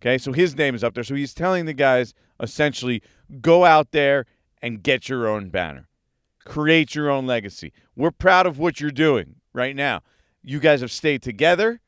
Okay, 0.00 0.18
so 0.18 0.32
his 0.32 0.56
name 0.56 0.74
is 0.74 0.84
up 0.84 0.94
there. 0.94 1.04
So 1.04 1.14
he's 1.14 1.34
telling 1.34 1.66
the 1.66 1.72
guys 1.72 2.14
essentially 2.40 3.02
go 3.40 3.64
out 3.64 3.92
there 3.92 4.26
and 4.60 4.82
get 4.82 5.08
your 5.08 5.26
own 5.26 5.50
banner, 5.50 5.88
create 6.44 6.94
your 6.94 7.10
own 7.10 7.26
legacy. 7.26 7.72
We're 7.96 8.10
proud 8.10 8.46
of 8.46 8.58
what 8.58 8.80
you're 8.80 8.90
doing 8.90 9.36
right 9.52 9.76
now. 9.76 10.02
You 10.42 10.60
guys 10.60 10.80
have 10.80 10.92
stayed 10.92 11.22
together, 11.22 11.80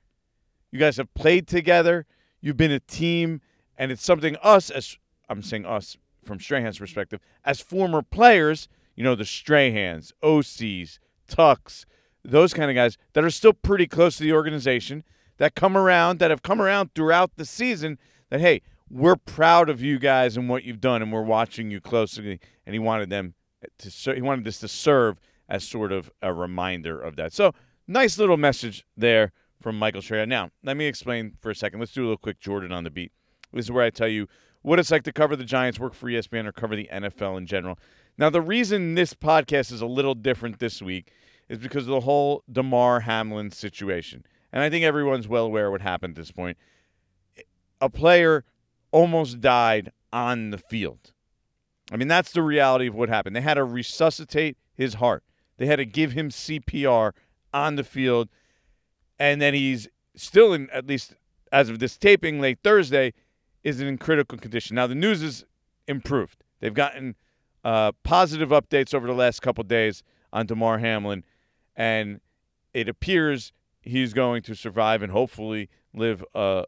you 0.71 0.79
guys 0.79 0.97
have 0.97 1.12
played 1.14 1.47
together, 1.47 2.07
you've 2.40 2.57
been 2.57 2.73
a 2.73 2.81
team, 2.81 3.40
and 3.77 3.92
it's 3.92 4.05
something 4.05 4.37
us, 4.42 4.71
as 4.71 4.97
I'm 5.29 5.42
saying 5.42 5.66
us 5.66 5.97
from 6.25 6.38
Strahan's 6.38 6.79
perspective, 6.79 7.21
as 7.45 7.61
former 7.61 8.03
players, 8.03 8.69
you 8.95 9.05
know, 9.05 9.14
the 9.14 9.25
Strahans, 9.25 10.12
Osis, 10.23 10.99
Tucks, 11.29 11.85
those 12.25 12.55
kind 12.55 12.71
of 12.71 12.75
guys 12.75 12.97
that 13.12 13.25
are 13.25 13.31
still 13.31 13.53
pretty 13.53 13.87
close 13.87 14.16
to 14.16 14.23
the 14.23 14.33
organization 14.33 15.05
that 15.38 15.55
come 15.55 15.77
around, 15.77 16.18
that 16.18 16.31
have 16.31 16.42
come 16.42 16.61
around 16.61 16.94
throughout 16.94 17.37
the 17.37 17.44
season, 17.44 17.99
that, 18.31 18.40
hey, 18.40 18.62
we're 18.90 19.16
proud 19.16 19.68
of 19.68 19.83
you 19.83 19.99
guys 19.99 20.37
and 20.37 20.49
what 20.49 20.64
you've 20.64 20.81
done, 20.81 21.03
and 21.03 21.12
we're 21.12 21.22
watching 21.22 21.70
you 21.70 21.81
closely. 21.81 22.40
And 22.64 22.75
he 22.75 22.79
wanted 22.79 23.11
them 23.11 23.35
to 23.79 24.14
he 24.14 24.22
wanted 24.22 24.44
this 24.44 24.59
to 24.61 24.68
serve 24.68 25.20
as 25.49 25.64
sort 25.64 25.92
of 25.92 26.11
a 26.22 26.33
reminder 26.33 27.01
of 27.01 27.16
that. 27.16 27.33
So 27.33 27.53
nice 27.87 28.18
little 28.18 28.37
message 28.37 28.85
there 28.96 29.33
from 29.61 29.79
Michael 29.79 30.03
Strahan. 30.03 30.29
Now 30.29 30.51
let 30.62 30.77
me 30.77 30.87
explain 30.87 31.35
for 31.40 31.51
a 31.51 31.55
second. 31.55 31.81
Let's 31.81 31.92
do 31.92 32.03
a 32.03 32.05
little 32.05 32.16
quick 32.16 32.40
Jordan 32.40 32.72
on 32.72 32.85
the 32.85 32.90
beat. 32.90 33.12
This 33.53 33.66
is 33.66 33.72
where 33.72 33.85
I 33.85 33.90
tell 33.90 34.09
you 34.09 34.29
what 34.62 34.79
it's 34.79 34.90
like 34.90 35.05
to 35.05 35.12
cover 35.12 35.37
the 35.37 35.44
Giants, 35.44 35.79
work 35.79 35.94
for 35.94 36.11
ESPN, 36.11 36.46
or 36.46 36.53
cover 36.53 36.75
the 36.75 36.88
NFL 36.92 37.38
in 37.38 37.46
general. 37.46 37.79
Now 38.18 38.31
the 38.31 38.40
reason 38.40 38.94
this 38.94 39.14
podcast 39.14 39.72
is 39.72 39.81
a 39.81 39.87
little 39.87 40.14
different 40.14 40.59
this 40.59 40.83
week 40.83 41.12
is 41.49 41.59
because 41.59 41.85
of 41.85 41.90
the 41.90 42.01
whole 42.01 42.42
Damar 42.51 43.01
Hamlin 43.01 43.51
situation, 43.51 44.25
and 44.57 44.62
I 44.62 44.71
think 44.71 44.87
everyone's 44.87 45.29
well 45.29 45.45
aware 45.45 45.71
what 45.71 45.83
happened 45.83 46.12
at 46.12 46.16
this 46.16 46.31
point. 46.31 46.57
A 47.79 47.90
player 47.90 48.42
almost 48.90 49.42
died 49.42 49.92
on 50.14 50.49
the 50.49 50.57
field. 50.57 51.12
I 51.92 51.99
mean, 51.99 52.09
that's 52.09 52.33
the 52.33 52.40
reality 52.40 52.87
of 52.87 52.95
what 52.95 53.11
happened. 53.11 53.37
They 53.37 53.42
had 53.42 53.55
to 53.55 53.64
resuscitate 53.64 54.57
his 54.73 54.95
heart. 54.95 55.25
They 55.59 55.66
had 55.66 55.77
to 55.77 55.85
give 55.85 56.12
him 56.12 56.31
CPR 56.31 57.12
on 57.53 57.77
the 57.77 57.85
field, 57.85 58.31
and 59.19 59.42
then 59.42 59.53
he's 59.53 59.88
still 60.14 60.55
in, 60.55 60.71
at 60.71 60.87
least 60.87 61.12
as 61.53 61.69
of 61.69 61.79
this 61.79 61.99
taping 61.99 62.40
late 62.40 62.61
Thursday, 62.64 63.12
is 63.62 63.79
in 63.83 63.99
critical 63.99 64.38
condition. 64.38 64.77
Now 64.77 64.87
the 64.87 64.95
news 64.95 65.23
is 65.23 65.45
improved. 65.87 66.45
They've 66.61 66.73
gotten 66.73 67.14
uh, 67.62 67.92
positive 68.05 68.49
updates 68.49 68.95
over 68.95 69.07
the 69.07 69.12
last 69.12 69.42
couple 69.42 69.64
days 69.64 70.03
on 70.33 70.47
Damar 70.47 70.79
Hamlin, 70.79 71.25
and 71.77 72.23
it 72.73 72.88
appears 72.88 73.53
he's 73.87 74.12
going 74.12 74.42
to 74.42 74.55
survive 74.55 75.03
and 75.03 75.12
hopefully 75.12 75.70
live 75.94 76.22
a 76.35 76.64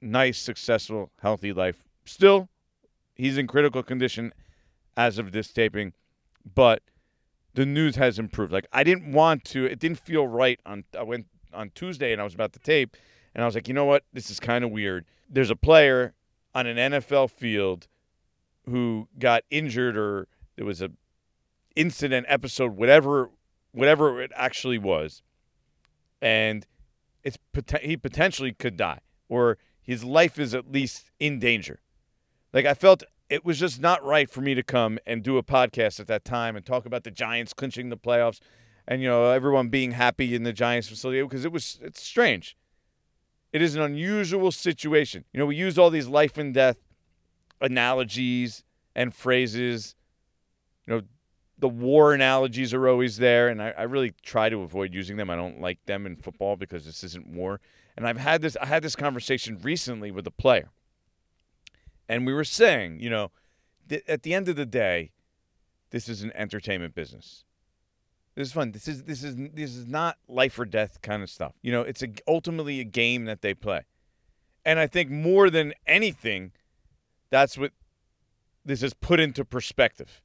nice, 0.00 0.38
successful, 0.38 1.10
healthy 1.22 1.52
life. 1.52 1.82
Still, 2.04 2.48
he's 3.14 3.38
in 3.38 3.46
critical 3.46 3.82
condition 3.82 4.32
as 4.96 5.18
of 5.18 5.32
this 5.32 5.52
taping, 5.52 5.94
but 6.54 6.82
the 7.54 7.64
news 7.66 7.96
has 7.96 8.18
improved. 8.18 8.52
Like 8.52 8.66
I 8.72 8.84
didn't 8.84 9.10
want 9.10 9.44
to, 9.46 9.64
it 9.64 9.78
didn't 9.78 9.98
feel 9.98 10.28
right 10.28 10.60
on. 10.66 10.84
I 10.96 11.02
went 11.02 11.26
on 11.52 11.70
Tuesday 11.74 12.12
and 12.12 12.20
I 12.20 12.24
was 12.24 12.34
about 12.34 12.52
to 12.52 12.58
tape, 12.58 12.96
and 13.34 13.42
I 13.42 13.46
was 13.46 13.54
like, 13.54 13.66
you 13.66 13.74
know 13.74 13.86
what, 13.86 14.04
this 14.12 14.30
is 14.30 14.38
kind 14.38 14.64
of 14.64 14.70
weird. 14.70 15.06
There's 15.28 15.50
a 15.50 15.56
player 15.56 16.14
on 16.54 16.66
an 16.66 16.76
NFL 16.92 17.30
field 17.30 17.88
who 18.68 19.08
got 19.18 19.42
injured 19.50 19.96
or 19.96 20.28
there 20.56 20.66
was 20.66 20.82
a 20.82 20.90
incident 21.74 22.26
episode, 22.28 22.76
whatever, 22.76 23.30
whatever 23.72 24.22
it 24.22 24.30
actually 24.36 24.78
was, 24.78 25.22
and 26.24 26.66
it's 27.22 27.38
he 27.82 27.96
potentially 27.98 28.52
could 28.52 28.78
die 28.78 29.00
or 29.28 29.58
his 29.80 30.02
life 30.02 30.38
is 30.38 30.54
at 30.54 30.72
least 30.72 31.10
in 31.20 31.38
danger. 31.38 31.80
Like 32.52 32.64
I 32.64 32.72
felt 32.72 33.04
it 33.28 33.44
was 33.44 33.60
just 33.60 33.80
not 33.80 34.02
right 34.02 34.30
for 34.30 34.40
me 34.40 34.54
to 34.54 34.62
come 34.62 34.98
and 35.06 35.22
do 35.22 35.36
a 35.36 35.42
podcast 35.42 36.00
at 36.00 36.06
that 36.06 36.24
time 36.24 36.56
and 36.56 36.64
talk 36.64 36.86
about 36.86 37.04
the 37.04 37.10
Giants 37.10 37.52
clinching 37.52 37.90
the 37.90 37.96
playoffs 37.96 38.40
and 38.88 39.02
you 39.02 39.08
know 39.08 39.30
everyone 39.30 39.68
being 39.68 39.92
happy 39.92 40.34
in 40.34 40.44
the 40.44 40.52
Giants 40.52 40.88
facility 40.88 41.22
because 41.22 41.44
it 41.44 41.52
was 41.52 41.78
it's 41.82 42.02
strange. 42.02 42.56
It 43.52 43.60
is 43.60 43.76
an 43.76 43.82
unusual 43.82 44.50
situation. 44.50 45.26
You 45.32 45.40
know, 45.40 45.46
we 45.46 45.56
use 45.56 45.78
all 45.78 45.90
these 45.90 46.08
life 46.08 46.38
and 46.38 46.54
death 46.54 46.78
analogies 47.60 48.64
and 48.96 49.14
phrases. 49.14 49.94
You 50.86 50.94
know, 50.94 51.02
the 51.58 51.68
war 51.68 52.14
analogies 52.14 52.74
are 52.74 52.88
always 52.88 53.16
there, 53.18 53.48
and 53.48 53.62
I, 53.62 53.70
I 53.70 53.82
really 53.82 54.12
try 54.22 54.48
to 54.48 54.62
avoid 54.62 54.92
using 54.92 55.16
them. 55.16 55.30
I 55.30 55.36
don't 55.36 55.60
like 55.60 55.84
them 55.86 56.06
in 56.06 56.16
football 56.16 56.56
because 56.56 56.84
this 56.84 57.04
isn't 57.04 57.26
war. 57.26 57.60
And 57.96 58.06
I've 58.06 58.18
had 58.18 58.42
this 58.42 58.56
I 58.60 58.66
had 58.66 58.82
this 58.82 58.96
conversation 58.96 59.58
recently 59.62 60.10
with 60.10 60.26
a 60.26 60.32
player. 60.32 60.70
And 62.08 62.26
we 62.26 62.34
were 62.34 62.44
saying, 62.44 63.00
you 63.00 63.08
know, 63.08 63.30
th- 63.88 64.02
at 64.08 64.22
the 64.24 64.34
end 64.34 64.48
of 64.48 64.56
the 64.56 64.66
day, 64.66 65.12
this 65.90 66.08
is 66.08 66.22
an 66.22 66.32
entertainment 66.34 66.94
business. 66.94 67.44
This 68.34 68.48
is 68.48 68.52
fun. 68.52 68.72
This 68.72 68.88
is 68.88 69.04
this 69.04 69.22
is 69.22 69.36
this 69.36 69.76
is 69.76 69.86
not 69.86 70.18
life 70.26 70.58
or 70.58 70.64
death 70.64 71.00
kind 71.02 71.22
of 71.22 71.30
stuff. 71.30 71.54
You 71.62 71.70
know, 71.70 71.82
it's 71.82 72.02
a, 72.02 72.08
ultimately 72.26 72.80
a 72.80 72.84
game 72.84 73.26
that 73.26 73.42
they 73.42 73.54
play. 73.54 73.82
And 74.64 74.80
I 74.80 74.88
think 74.88 75.10
more 75.10 75.50
than 75.50 75.72
anything, 75.86 76.50
that's 77.30 77.56
what 77.56 77.72
this 78.64 78.82
is 78.82 78.92
put 78.92 79.20
into 79.20 79.44
perspective. 79.44 80.20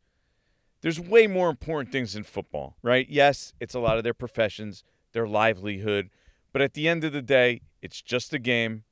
There's 0.81 0.99
way 0.99 1.27
more 1.27 1.49
important 1.49 1.91
things 1.91 2.15
in 2.15 2.23
football, 2.23 2.75
right? 2.81 3.07
Yes, 3.09 3.53
it's 3.59 3.73
a 3.73 3.79
lot 3.79 3.97
of 3.97 4.03
their 4.03 4.13
professions, 4.13 4.83
their 5.11 5.27
livelihood, 5.27 6.09
but 6.51 6.61
at 6.61 6.73
the 6.73 6.87
end 6.87 7.03
of 7.03 7.13
the 7.13 7.21
day, 7.21 7.61
it's 7.81 8.01
just 8.01 8.33
a 8.33 8.39
game. 8.39 8.83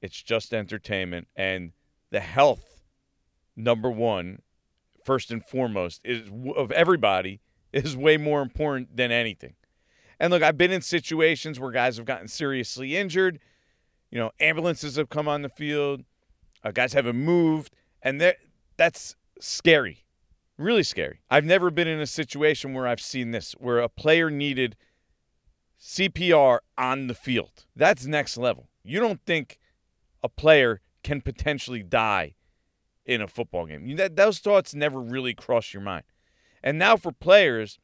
It's 0.00 0.22
just 0.22 0.54
entertainment. 0.54 1.28
And 1.36 1.72
the 2.10 2.20
health, 2.20 2.82
number 3.54 3.90
one, 3.90 4.40
first 5.04 5.30
and 5.30 5.44
foremost, 5.44 6.00
is 6.04 6.30
of 6.56 6.72
everybody 6.72 7.40
is 7.72 7.96
way 7.96 8.16
more 8.16 8.42
important 8.42 8.96
than 8.96 9.12
anything. 9.12 9.54
And 10.18 10.30
look, 10.30 10.42
I've 10.42 10.58
been 10.58 10.72
in 10.72 10.82
situations 10.82 11.58
where 11.58 11.70
guys 11.70 11.96
have 11.96 12.06
gotten 12.06 12.28
seriously 12.28 12.96
injured. 12.96 13.40
You 14.10 14.18
know, 14.18 14.32
ambulances 14.40 14.96
have 14.96 15.08
come 15.08 15.28
on 15.28 15.42
the 15.42 15.48
field. 15.48 16.04
Uh, 16.62 16.72
guys 16.72 16.92
haven't 16.92 17.16
moved, 17.16 17.74
and 18.02 18.20
that's 18.76 19.16
scary, 19.40 20.04
really 20.60 20.82
scary. 20.82 21.20
I've 21.30 21.44
never 21.44 21.70
been 21.70 21.88
in 21.88 22.00
a 22.00 22.06
situation 22.06 22.74
where 22.74 22.86
I've 22.86 23.00
seen 23.00 23.30
this, 23.30 23.52
where 23.58 23.78
a 23.78 23.88
player 23.88 24.30
needed– 24.30 24.76
CPR 25.80 26.58
on 26.76 27.06
the 27.06 27.14
field. 27.14 27.64
That's 27.74 28.06
next 28.06 28.36
level. 28.36 28.68
You 28.84 29.00
don't 29.00 29.24
think 29.24 29.58
a 30.22 30.28
player 30.28 30.80
can 31.02 31.22
potentially 31.22 31.82
die 31.82 32.34
in 33.06 33.22
a 33.22 33.28
football 33.28 33.66
game. 33.66 33.96
That, 33.96 34.16
those 34.16 34.38
thoughts 34.38 34.74
never 34.74 35.00
really 35.00 35.32
cross 35.32 35.72
your 35.72 35.82
mind. 35.82 36.04
And 36.62 36.78
now 36.78 36.96
for 36.96 37.12
players, 37.12 37.78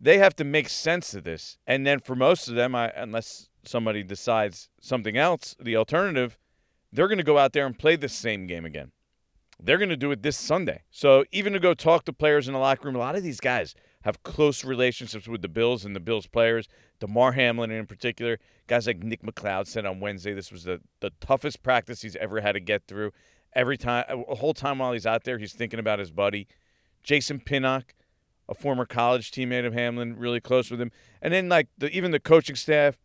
they 0.00 0.16
have 0.18 0.34
to 0.36 0.44
make 0.44 0.70
sense 0.70 1.14
of 1.14 1.24
this. 1.24 1.58
And 1.66 1.86
then 1.86 2.00
for 2.00 2.14
most 2.14 2.48
of 2.48 2.54
them, 2.54 2.74
I, 2.74 2.90
unless 2.96 3.50
somebody 3.64 4.02
decides 4.02 4.70
something 4.80 5.18
else, 5.18 5.54
the 5.60 5.76
alternative, 5.76 6.38
they're 6.90 7.08
going 7.08 7.18
to 7.18 7.24
go 7.24 7.36
out 7.36 7.52
there 7.52 7.66
and 7.66 7.78
play 7.78 7.96
the 7.96 8.08
same 8.08 8.46
game 8.46 8.64
again. 8.64 8.92
They're 9.58 9.78
going 9.78 9.88
to 9.88 9.96
do 9.96 10.10
it 10.10 10.22
this 10.22 10.36
Sunday. 10.36 10.82
So 10.90 11.24
even 11.32 11.52
to 11.54 11.58
go 11.58 11.74
talk 11.74 12.04
to 12.04 12.12
players 12.12 12.46
in 12.46 12.54
the 12.54 12.60
locker 12.60 12.86
room, 12.86 12.96
a 12.96 12.98
lot 12.98 13.16
of 13.16 13.22
these 13.22 13.40
guys 13.40 13.74
have 14.02 14.22
close 14.22 14.64
relationships 14.64 15.26
with 15.26 15.42
the 15.42 15.48
Bills 15.48 15.84
and 15.84 15.96
the 15.96 16.00
Bills 16.00 16.26
players. 16.26 16.68
Damar 17.00 17.32
Hamlin 17.32 17.70
in 17.70 17.86
particular, 17.86 18.38
guys 18.66 18.86
like 18.86 19.02
Nick 19.02 19.22
McCloud 19.22 19.66
said 19.66 19.86
on 19.86 20.00
Wednesday 20.00 20.32
this 20.32 20.52
was 20.52 20.64
the, 20.64 20.80
the 21.00 21.10
toughest 21.20 21.62
practice 21.62 22.02
he's 22.02 22.16
ever 22.16 22.40
had 22.40 22.52
to 22.52 22.60
get 22.60 22.86
through. 22.86 23.12
Every 23.54 23.78
time, 23.78 24.04
a 24.08 24.34
whole 24.34 24.52
time 24.52 24.78
while 24.78 24.92
he's 24.92 25.06
out 25.06 25.24
there, 25.24 25.38
he's 25.38 25.54
thinking 25.54 25.80
about 25.80 25.98
his 25.98 26.10
buddy. 26.10 26.46
Jason 27.02 27.40
Pinnock, 27.40 27.94
a 28.48 28.54
former 28.54 28.84
college 28.84 29.30
teammate 29.30 29.66
of 29.66 29.72
Hamlin, 29.72 30.16
really 30.18 30.40
close 30.40 30.70
with 30.70 30.80
him. 30.80 30.92
And 31.22 31.32
then 31.32 31.48
like 31.48 31.68
the, 31.78 31.88
even 31.90 32.10
the 32.10 32.20
coaching 32.20 32.56
staff, 32.56 32.98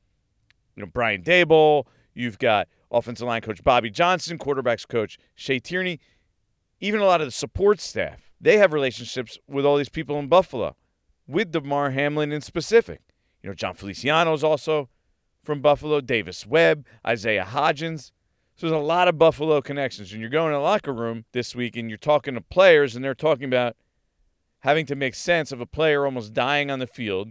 you 0.76 0.84
know 0.84 0.90
Brian 0.92 1.24
Daboll, 1.24 1.86
You've 2.14 2.40
got 2.40 2.68
offensive 2.92 3.28
line 3.28 3.42
coach 3.42 3.64
Bobby 3.64 3.90
Johnson, 3.90 4.38
quarterbacks 4.38 4.88
coach 4.88 5.18
Shea 5.36 5.60
Tierney 5.60 6.00
even 6.82 7.00
a 7.00 7.06
lot 7.06 7.22
of 7.22 7.28
the 7.28 7.32
support 7.32 7.80
staff, 7.80 8.32
they 8.42 8.58
have 8.58 8.74
relationships 8.74 9.38
with 9.48 9.66
all 9.66 9.78
these 9.78 9.88
people 9.88 10.18
in 10.18 10.28
Buffalo, 10.28 10.76
with 11.28 11.52
Damar 11.52 11.92
Hamlin 11.92 12.32
in 12.32 12.42
specific. 12.42 13.02
You 13.42 13.50
know, 13.50 13.54
Jon 13.54 13.76
Feliciano 13.76 14.34
is 14.34 14.44
also 14.44 14.90
from 15.44 15.62
Buffalo, 15.62 16.02
Davis 16.02 16.46
Webb, 16.46 16.86
Isaiah 17.06 17.48
Hodgins. 17.48 18.12
So 18.56 18.68
there's 18.68 18.80
a 18.80 18.84
lot 18.84 19.08
of 19.08 19.18
Buffalo 19.18 19.62
connections. 19.62 20.12
And 20.12 20.22
you're 20.22 20.30
going 20.30 20.52
to 20.52 20.58
the 20.58 20.62
locker 20.62 20.94
room 20.94 21.26
this 21.32 21.56
week 21.56 21.78
and 21.78 21.88
you're 21.90 21.98
talking 21.98 22.34
to 22.34 22.42
players, 22.42 22.96
and 22.96 23.06
they're 23.06 23.16
talking 23.16 23.46
about 23.46 23.76
having 24.60 24.86
to 24.88 24.96
make 24.96 25.16
sense 25.16 25.52
of 25.52 25.62
a 25.62 25.66
player 25.66 26.06
almost 26.06 26.34
dying 26.34 26.70
on 26.72 26.80
the 26.80 26.88
field. 26.88 27.30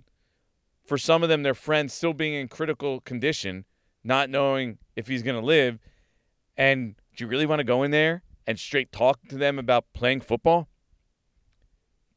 For 0.85 0.97
some 0.97 1.23
of 1.23 1.29
them, 1.29 1.43
their 1.43 1.55
friends 1.55 1.93
still 1.93 2.13
being 2.13 2.35
in 2.35 2.49
critical 2.49 3.01
condition, 3.01 3.65
not 4.03 4.31
knowing 4.31 4.79
if 4.97 5.09
he's 5.09 5.23
going 5.23 5.39
to 5.39 5.47
live. 5.47 5.79
And 6.57 6.95
do 7.17 7.25
you 7.25 7.29
really 7.29 7.47
want 7.47 7.61
to 7.61 7.65
go 7.65 7.83
in 7.83 7.91
there 7.91 8.23
and 8.51 8.59
straight 8.59 8.91
talk 8.91 9.29
to 9.29 9.37
them 9.37 9.59
about 9.59 9.85
playing 9.95 10.21
football? 10.21 10.69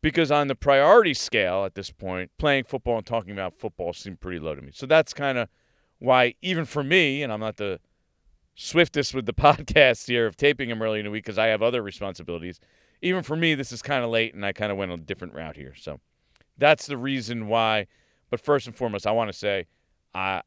Because 0.01 0.31
on 0.31 0.47
the 0.47 0.55
priority 0.55 1.13
scale 1.13 1.63
at 1.63 1.75
this 1.75 1.91
point, 1.91 2.31
playing 2.37 2.65
football 2.65 2.97
and 2.97 3.05
talking 3.05 3.31
about 3.31 3.57
football 3.57 3.93
seem 3.93 4.17
pretty 4.17 4.39
low 4.39 4.55
to 4.55 4.61
me. 4.61 4.71
So 4.73 4.85
that's 4.85 5.13
kind 5.13 5.37
of 5.37 5.47
why, 5.99 6.33
even 6.41 6.65
for 6.65 6.83
me, 6.83 7.23
and 7.23 7.31
I'm 7.31 7.39
not 7.39 7.57
the 7.57 7.79
swiftest 8.55 9.13
with 9.13 9.25
the 9.25 9.33
podcast 9.45 10.07
here 10.07 10.25
of 10.25 10.35
taping 10.35 10.69
them 10.69 10.81
early 10.81 10.99
in 10.99 11.05
the 11.05 11.11
week 11.11 11.23
because 11.23 11.37
I 11.37 11.47
have 11.47 11.61
other 11.61 11.81
responsibilities. 11.81 12.59
Even 13.01 13.21
for 13.23 13.35
me, 13.35 13.53
this 13.53 13.71
is 13.71 13.81
kind 13.81 14.03
of 14.03 14.09
late, 14.09 14.33
and 14.33 14.45
I 14.45 14.51
kind 14.51 14.71
of 14.71 14.77
went 14.77 14.91
a 14.91 14.97
different 14.97 15.35
route 15.35 15.55
here. 15.55 15.75
So 15.77 15.99
that's 16.57 16.87
the 16.87 16.97
reason 16.97 17.47
why. 17.47 17.87
But 18.29 18.41
first 18.41 18.65
and 18.65 18.75
foremost, 18.75 19.05
I 19.05 19.11
want 19.11 19.31
to 19.31 19.37
say, 19.37 19.67
uh, 20.15 20.41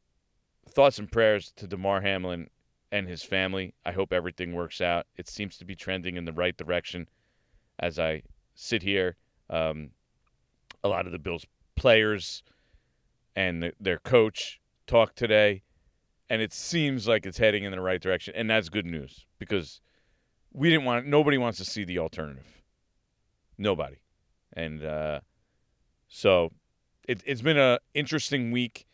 thoughts 0.69 0.99
and 0.99 1.09
prayers 1.09 1.53
to 1.55 1.65
Damar 1.65 2.01
Hamlin 2.01 2.49
and 2.91 3.07
his 3.07 3.23
family. 3.23 3.73
I 3.85 3.91
hope 3.91 4.13
everything 4.13 4.53
works 4.53 4.81
out. 4.81 5.07
It 5.15 5.27
seems 5.27 5.57
to 5.57 5.65
be 5.65 5.75
trending 5.75 6.17
in 6.17 6.25
the 6.25 6.33
right 6.33 6.55
direction 6.55 7.07
as 7.79 7.99
I 7.99 8.23
sit 8.55 8.83
here. 8.83 9.17
Um, 9.49 9.91
a 10.83 10.87
lot 10.89 11.05
of 11.05 11.11
the 11.11 11.19
Bills 11.19 11.45
players 11.75 12.43
and 13.35 13.61
the, 13.61 13.73
their 13.79 13.99
coach 13.99 14.59
talked 14.87 15.17
today. 15.17 15.63
and 16.29 16.41
it 16.41 16.53
seems 16.53 17.07
like 17.07 17.25
it's 17.25 17.37
heading 17.37 17.63
in 17.63 17.71
the 17.71 17.81
right 17.81 18.01
direction, 18.01 18.33
and 18.35 18.49
that's 18.49 18.69
good 18.69 18.85
news 18.85 19.25
because 19.39 19.79
we 20.51 20.69
didn't 20.69 20.85
want 20.85 21.05
nobody 21.05 21.37
wants 21.37 21.57
to 21.57 21.65
see 21.65 21.83
the 21.83 21.99
alternative. 21.99 22.63
Nobody, 23.57 23.97
and 24.53 24.83
uh, 24.83 25.21
so 26.07 26.51
it, 27.07 27.21
it's 27.25 27.41
been 27.41 27.57
an 27.57 27.79
interesting 27.93 28.51
week 28.51 28.85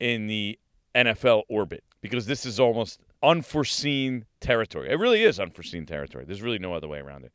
in 0.00 0.26
the 0.26 0.58
NFL 0.94 1.42
orbit 1.48 1.84
because 2.00 2.26
this 2.26 2.44
is 2.44 2.58
almost 2.58 3.00
unforeseen 3.22 4.24
territory. 4.40 4.90
It 4.90 4.98
really 4.98 5.22
is 5.22 5.38
unforeseen 5.40 5.86
territory. 5.86 6.24
There's 6.24 6.42
really 6.42 6.58
no 6.58 6.74
other 6.74 6.88
way 6.88 6.98
around 6.98 7.24
it. 7.24 7.32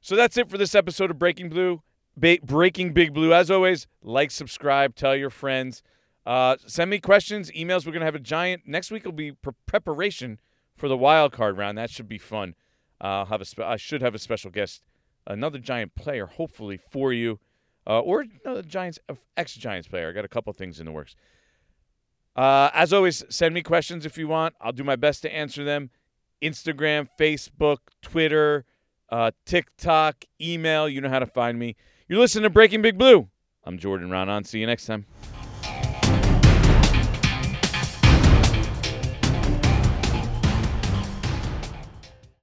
So 0.00 0.16
that's 0.16 0.36
it 0.36 0.48
for 0.50 0.58
this 0.58 0.74
episode 0.74 1.10
of 1.10 1.18
Breaking 1.18 1.48
Blue. 1.48 1.82
Ba- 2.16 2.38
Breaking 2.42 2.92
Big 2.92 3.12
Blue. 3.14 3.32
As 3.32 3.50
always, 3.50 3.86
like, 4.02 4.30
subscribe, 4.30 4.94
tell 4.94 5.14
your 5.16 5.30
friends. 5.30 5.82
Uh, 6.26 6.56
send 6.66 6.90
me 6.90 6.98
questions, 6.98 7.50
emails. 7.52 7.86
We're 7.86 7.92
gonna 7.92 8.04
have 8.04 8.14
a 8.14 8.20
giant 8.20 8.62
next 8.66 8.90
week. 8.90 9.04
Will 9.04 9.12
be 9.12 9.32
pre- 9.32 9.54
preparation 9.66 10.38
for 10.76 10.88
the 10.88 10.96
wild 10.96 11.32
card 11.32 11.56
round. 11.56 11.78
That 11.78 11.90
should 11.90 12.08
be 12.08 12.18
fun. 12.18 12.54
Uh, 13.00 13.04
I'll 13.20 13.26
have 13.26 13.40
a 13.40 13.44
spe- 13.44 13.60
I 13.60 13.76
should 13.76 14.02
have 14.02 14.14
a 14.14 14.18
special 14.18 14.50
guest, 14.50 14.82
another 15.26 15.58
Giant 15.58 15.94
player, 15.94 16.26
hopefully 16.26 16.78
for 16.90 17.12
you, 17.12 17.38
uh, 17.86 18.00
or 18.00 18.24
another 18.44 18.62
Giants 18.62 18.98
ex 19.36 19.54
Giants 19.54 19.88
player. 19.88 20.08
I 20.10 20.12
got 20.12 20.24
a 20.24 20.28
couple 20.28 20.52
things 20.52 20.80
in 20.80 20.86
the 20.86 20.92
works. 20.92 21.14
Uh, 22.38 22.70
as 22.72 22.92
always, 22.92 23.24
send 23.28 23.52
me 23.52 23.62
questions 23.62 24.06
if 24.06 24.16
you 24.16 24.28
want. 24.28 24.54
I'll 24.60 24.70
do 24.70 24.84
my 24.84 24.94
best 24.94 25.22
to 25.22 25.34
answer 25.34 25.64
them. 25.64 25.90
Instagram, 26.40 27.08
Facebook, 27.18 27.78
Twitter, 28.00 28.64
uh, 29.08 29.32
TikTok, 29.44 30.24
email. 30.40 30.88
You 30.88 31.00
know 31.00 31.08
how 31.08 31.18
to 31.18 31.26
find 31.26 31.58
me. 31.58 31.74
You're 32.06 32.20
listening 32.20 32.44
to 32.44 32.50
Breaking 32.50 32.80
Big 32.80 32.96
Blue. 32.96 33.28
I'm 33.64 33.76
Jordan 33.76 34.08
Raanan. 34.10 34.46
See 34.46 34.60
you 34.60 34.66
next 34.68 34.86
time. 34.86 35.04